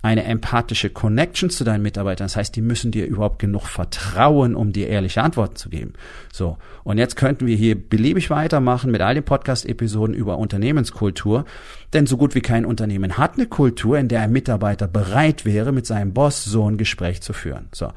eine 0.00 0.24
empathische 0.24 0.90
Connection 0.90 1.50
zu 1.50 1.64
deinen 1.64 1.82
Mitarbeitern. 1.82 2.26
Das 2.26 2.36
heißt, 2.36 2.54
die 2.54 2.62
müssen 2.62 2.92
dir 2.92 3.06
überhaupt 3.06 3.40
genug 3.40 3.66
vertrauen, 3.66 4.54
um 4.54 4.72
dir 4.72 4.88
ehrliche 4.88 5.22
Antworten 5.22 5.56
zu 5.56 5.70
geben. 5.70 5.94
So. 6.32 6.56
Und 6.84 6.98
jetzt 6.98 7.16
könnten 7.16 7.46
wir 7.46 7.56
hier 7.56 7.74
beliebig 7.74 8.30
weitermachen 8.30 8.92
mit 8.92 9.00
all 9.00 9.14
den 9.14 9.24
Podcast-Episoden 9.24 10.14
über 10.14 10.38
Unternehmenskultur. 10.38 11.44
Denn 11.92 12.06
so 12.06 12.16
gut 12.16 12.36
wie 12.36 12.40
kein 12.40 12.64
Unternehmen 12.64 13.18
hat 13.18 13.34
eine 13.34 13.46
Kultur, 13.46 13.98
in 13.98 14.08
der 14.08 14.22
ein 14.22 14.32
Mitarbeiter 14.32 14.86
bereit 14.86 15.44
wäre, 15.44 15.72
mit 15.72 15.86
seinem 15.86 16.14
Boss 16.14 16.44
so 16.44 16.70
ein 16.70 16.78
Gespräch 16.78 17.20
zu 17.20 17.32
führen. 17.32 17.68
So. 17.72 17.92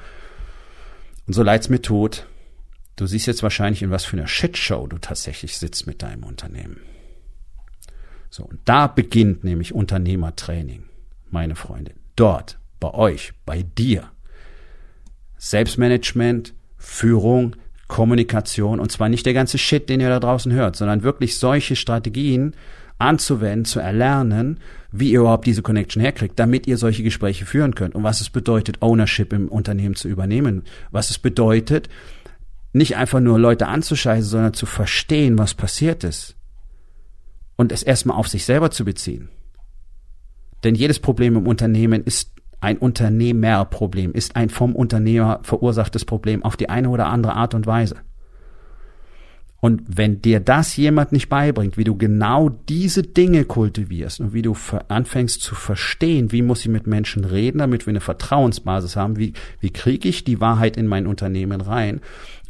Und 1.28 1.34
so 1.34 1.44
leid's 1.44 1.70
mir 1.70 1.84
tut. 1.84 2.26
Du 2.96 3.06
siehst 3.06 3.28
jetzt 3.28 3.44
wahrscheinlich, 3.44 3.84
in 3.84 3.92
was 3.92 4.06
für 4.06 4.18
einer 4.18 4.28
Shitshow 4.28 4.88
du 4.88 4.98
tatsächlich 4.98 5.58
sitzt 5.58 5.86
mit 5.86 6.02
deinem 6.02 6.24
Unternehmen. 6.24 6.82
So. 8.32 8.44
Und 8.44 8.60
da 8.66 8.88
beginnt 8.88 9.44
nämlich 9.44 9.74
Unternehmertraining 9.74 10.86
meine 11.32 11.56
Freunde. 11.56 11.94
Dort 12.16 12.60
bei 12.80 12.94
euch, 12.94 13.34
bei 13.46 13.64
dir. 13.64 14.10
Selbstmanagement, 15.38 16.54
Führung, 16.78 17.56
Kommunikation 17.88 18.80
und 18.80 18.92
zwar 18.92 19.10
nicht 19.10 19.26
der 19.26 19.34
ganze 19.34 19.58
Shit, 19.58 19.90
den 19.90 20.00
ihr 20.00 20.10
da 20.10 20.20
draußen 20.20 20.52
hört, 20.54 20.76
sondern 20.76 21.04
wirklich 21.04 21.38
solche 21.38 21.76
Strategien 21.76 22.56
anzuwenden, 23.00 23.66
zu 23.66 23.80
erlernen, 23.80 24.60
wie 24.92 25.12
ihr 25.12 25.22
überhaupt 25.22 25.48
diese 25.48 25.62
Connection 25.62 26.02
herkriegt, 26.02 26.38
damit 26.40 26.68
ihr 26.68 26.78
solche 26.78 27.04
Gespräche 27.04 27.46
führen 27.46 27.76
könnt 27.76 27.96
und 27.96 28.04
was 28.04 28.22
es 28.22 28.30
bedeutet, 28.30 28.82
Ownership 28.82 29.34
im 29.34 29.48
Unternehmen 29.48 29.96
zu 29.96 30.08
übernehmen, 30.08 30.64
was 30.92 31.10
es 31.10 31.18
bedeutet, 31.18 31.90
nicht 32.74 32.96
einfach 32.96 33.20
nur 33.20 33.40
Leute 33.40 33.68
anzuscheißen, 33.68 34.30
sondern 34.30 34.54
zu 34.54 34.66
verstehen, 34.66 35.38
was 35.38 35.54
passiert 35.54 36.04
ist 36.04 36.36
und 37.58 37.72
es 37.72 37.84
erstmal 37.84 38.18
auf 38.18 38.28
sich 38.28 38.46
selber 38.46 38.72
zu 38.72 38.86
beziehen. 38.86 39.30
Denn 40.64 40.76
jedes 40.76 41.00
Problem 41.00 41.36
im 41.36 41.48
Unternehmen 41.48 42.04
ist 42.04 42.32
ein 42.60 42.78
Unternehmerproblem, 42.78 44.14
ist 44.14 44.36
ein 44.36 44.50
vom 44.50 44.76
Unternehmer 44.76 45.40
verursachtes 45.44 46.06
Problem 46.06 46.44
auf 46.44 46.58
die 46.58 46.70
eine 46.70 46.90
oder 46.90 47.08
andere 47.08 47.34
Art 47.34 47.56
und 47.56 47.66
Weise. 47.66 47.96
Und 49.62 49.84
wenn 49.86 50.24
dir 50.24 50.40
das 50.40 50.76
jemand 50.76 51.12
nicht 51.12 51.30
beibringt, 51.30 51.78
wie 51.78 51.84
du 51.84 51.96
genau 51.96 52.50
diese 52.50 53.04
Dinge 53.04 53.46
kultivierst 53.46 54.20
und 54.20 54.34
wie 54.34 54.42
du 54.42 54.56
anfängst 54.88 55.40
zu 55.42 55.54
verstehen, 55.54 56.32
wie 56.32 56.42
muss 56.42 56.62
ich 56.62 56.68
mit 56.68 56.88
Menschen 56.88 57.26
reden, 57.26 57.60
damit 57.60 57.86
wir 57.86 57.92
eine 57.92 58.02
Vertrauensbasis 58.02 58.96
haben, 58.96 59.18
wie, 59.18 59.34
wie 59.60 59.70
kriege 59.70 60.10
ich 60.10 60.24
die 60.24 60.42
Wahrheit 60.42 60.78
in 60.78 60.88
mein 60.88 61.06
Unternehmen 61.06 61.62
rein 61.62 62.02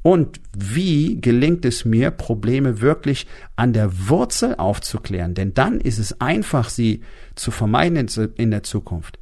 und 0.04 0.40
wie 0.58 1.22
gelingt 1.22 1.66
es 1.66 1.86
mir, 1.86 2.12
Probleme 2.12 2.82
wirklich 2.82 3.28
an 3.56 3.74
der 3.74 4.10
Wurzel 4.10 4.56
aufzuklären, 4.56 5.34
denn 5.34 5.54
dann 5.54 5.80
ist 5.80 6.00
es 6.00 6.20
einfach, 6.20 6.70
sie 6.70 7.02
zu 7.36 7.52
vermeiden 7.52 8.08
in 8.36 8.52
der 8.52 8.64
Zukunft. 8.64 9.20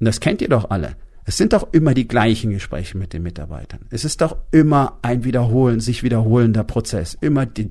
Und 0.00 0.06
das 0.06 0.20
kennt 0.20 0.42
ihr 0.42 0.48
doch 0.48 0.70
alle. 0.70 0.96
Es 1.24 1.36
sind 1.36 1.52
doch 1.52 1.72
immer 1.72 1.94
die 1.94 2.08
gleichen 2.08 2.50
Gespräche 2.50 2.98
mit 2.98 3.12
den 3.12 3.22
Mitarbeitern. 3.22 3.80
Es 3.90 4.04
ist 4.04 4.20
doch 4.20 4.38
immer 4.50 4.98
ein 5.02 5.22
wiederholen, 5.22 5.78
sich 5.78 6.02
wiederholender 6.02 6.64
Prozess. 6.64 7.16
Immer 7.20 7.46
die, 7.46 7.70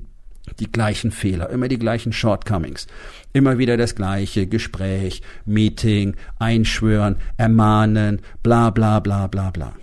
die 0.58 0.70
gleichen 0.70 1.10
Fehler, 1.10 1.50
immer 1.50 1.68
die 1.68 1.78
gleichen 1.78 2.12
Shortcomings. 2.12 2.86
Immer 3.34 3.58
wieder 3.58 3.76
das 3.76 3.96
gleiche 3.96 4.46
Gespräch, 4.46 5.20
Meeting, 5.44 6.14
Einschwören, 6.38 7.16
Ermahnen, 7.36 8.22
bla 8.42 8.70
bla 8.70 9.00
bla 9.00 9.26
bla 9.26 9.50
bla. 9.50 9.74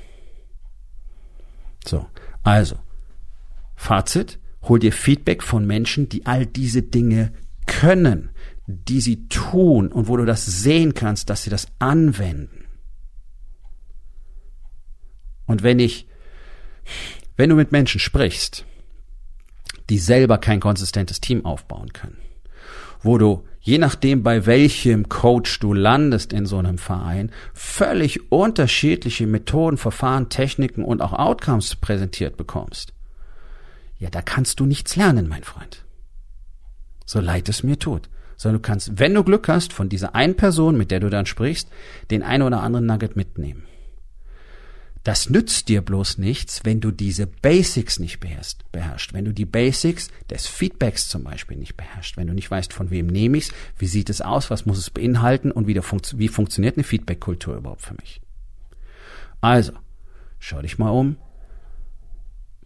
So, 1.87 2.07
also, 2.43 2.77
Fazit, 3.75 4.39
hol 4.63 4.79
dir 4.79 4.91
Feedback 4.91 5.43
von 5.43 5.65
Menschen, 5.65 6.09
die 6.09 6.25
all 6.25 6.45
diese 6.45 6.81
Dinge 6.81 7.31
können, 7.65 8.29
die 8.67 9.01
sie 9.01 9.27
tun 9.29 9.91
und 9.91 10.07
wo 10.07 10.17
du 10.17 10.25
das 10.25 10.45
sehen 10.45 10.93
kannst, 10.93 11.29
dass 11.29 11.43
sie 11.43 11.49
das 11.49 11.67
anwenden. 11.79 12.65
Und 15.45 15.63
wenn 15.63 15.79
ich, 15.79 16.07
wenn 17.37 17.49
du 17.49 17.55
mit 17.55 17.71
Menschen 17.71 17.99
sprichst, 17.99 18.65
die 19.89 19.99
selber 19.99 20.37
kein 20.37 20.59
konsistentes 20.59 21.21
Team 21.21 21.45
aufbauen 21.45 21.93
können, 21.93 22.17
wo 23.01 23.17
du 23.17 23.46
je 23.67 23.77
nachdem, 23.79 24.23
bei 24.23 24.45
welchem 24.45 25.09
Coach 25.09 25.59
du 25.59 25.73
landest 25.73 26.31
in 26.31 26.45
so 26.45 26.57
einem 26.57 26.77
Verein, 26.77 27.31
völlig 27.53 28.31
unterschiedliche 28.31 29.27
Methoden, 29.27 29.75
Verfahren, 29.75 30.29
Techniken 30.29 30.85
und 30.85 31.01
auch 31.01 31.11
Outcomes 31.11 31.75
präsentiert 31.75 32.37
bekommst, 32.37 32.93
ja, 33.99 34.09
da 34.09 34.21
kannst 34.21 34.61
du 34.61 34.65
nichts 34.65 34.95
lernen, 34.95 35.27
mein 35.27 35.43
Freund. 35.43 35.83
So 37.05 37.19
leid 37.19 37.49
es 37.49 37.61
mir 37.63 37.77
tut. 37.77 38.09
Sondern 38.37 38.61
du 38.61 38.67
kannst, 38.67 38.99
wenn 38.99 39.13
du 39.13 39.23
Glück 39.23 39.49
hast, 39.49 39.73
von 39.73 39.89
dieser 39.89 40.15
einen 40.15 40.35
Person, 40.35 40.77
mit 40.77 40.89
der 40.89 41.01
du 41.01 41.09
dann 41.09 41.25
sprichst, 41.25 41.67
den 42.09 42.23
ein 42.23 42.43
oder 42.43 42.61
anderen 42.61 42.85
Nugget 42.85 43.17
mitnehmen. 43.17 43.63
Das 45.07 45.29
nützt 45.29 45.69
dir 45.69 45.81
bloß 45.81 46.17
nichts, 46.17 46.65
wenn 46.65 46.81
du 46.81 46.91
diese 46.91 47.27
Basics 47.27 47.97
nicht 47.97 48.19
beherrschst. 48.19 49.13
Wenn 49.13 49.23
du 49.23 49.31
die 49.31 49.45
Basics 49.45 50.09
des 50.29 50.47
Feedbacks 50.47 51.07
zum 51.07 51.23
Beispiel 51.23 51.55
nicht 51.55 51.77
beherrschst. 51.77 52.17
Wenn 52.17 52.27
du 52.27 52.33
nicht 52.33 52.51
weißt, 52.51 52.73
von 52.73 52.89
wem 52.89 53.07
nehme 53.07 53.37
ich's, 53.37 53.53
wie 53.77 53.87
sieht 53.87 54.09
es 54.09 54.19
aus, 54.19 54.49
was 54.49 54.65
muss 54.65 54.77
es 54.77 54.89
beinhalten 54.89 55.49
und 55.49 55.65
wie, 55.65 55.79
funkt, 55.79 56.19
wie 56.19 56.27
funktioniert 56.27 56.75
eine 56.75 56.83
Feedback-Kultur 56.83 57.55
überhaupt 57.55 57.83
für 57.83 57.93
mich. 57.93 58.19
Also, 59.39 59.71
schau 60.39 60.61
dich 60.61 60.77
mal 60.77 60.89
um. 60.89 61.15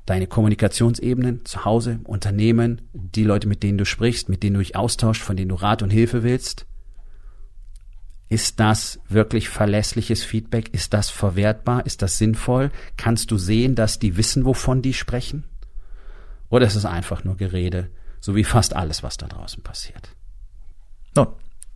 Deine 0.08 0.26
Kommunikationsebenen 0.26 1.46
zu 1.46 1.64
Hause, 1.64 2.00
Unternehmen, 2.06 2.82
die 2.92 3.24
Leute, 3.24 3.48
mit 3.48 3.62
denen 3.62 3.78
du 3.78 3.86
sprichst, 3.86 4.30
mit 4.30 4.42
denen 4.42 4.56
du 4.56 4.62
dich 4.62 4.76
austauschst, 4.76 5.22
von 5.22 5.38
denen 5.38 5.50
du 5.50 5.56
Rat 5.62 5.84
und 5.84 5.92
Hilfe 5.92 6.24
willst– 6.24 6.66
ist 8.32 8.62
das 8.62 8.98
wirklich 9.10 9.50
verlässliches 9.50 10.24
Feedback? 10.24 10.74
Ist 10.74 10.94
das 10.94 11.10
verwertbar? 11.10 11.86
Ist 11.86 12.02
das 12.02 12.18
sinnvoll? 12.18 12.72
Kannst 12.96 13.30
du 13.30 13.38
sehen, 13.38 13.76
dass 13.76 14.00
die 14.00 14.16
wissen, 14.16 14.46
wovon 14.46 14.82
die 14.82 14.94
sprechen? 14.94 15.44
Oder 16.50 16.66
ist 16.66 16.76
es 16.76 16.86
einfach 16.86 17.26
nur 17.26 17.36
Gerede, 17.36 17.92
so 18.22 18.34
wie 18.34 18.46
fast 18.46 18.74
alles, 18.74 19.04
was 19.04 19.18
da 19.18 19.28
draußen 19.28 19.62
passiert? 19.64 20.16
Nun, 21.14 21.28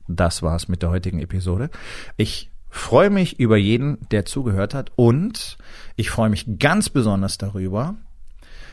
das 0.08 0.44
war's 0.44 0.70
mit 0.70 0.82
der 0.82 0.92
heutigen 0.92 1.20
Episode. 1.20 1.70
Ich 2.16 2.50
freue 2.70 3.10
mich 3.10 3.38
über 3.38 3.58
jeden, 3.58 4.08
der 4.12 4.24
zugehört 4.24 4.74
hat 4.74 4.94
und 4.96 5.58
ich 5.98 6.10
freue 6.10 6.30
mich 6.30 6.58
ganz 6.58 6.88
besonders 6.88 7.38
darüber, 7.38 7.96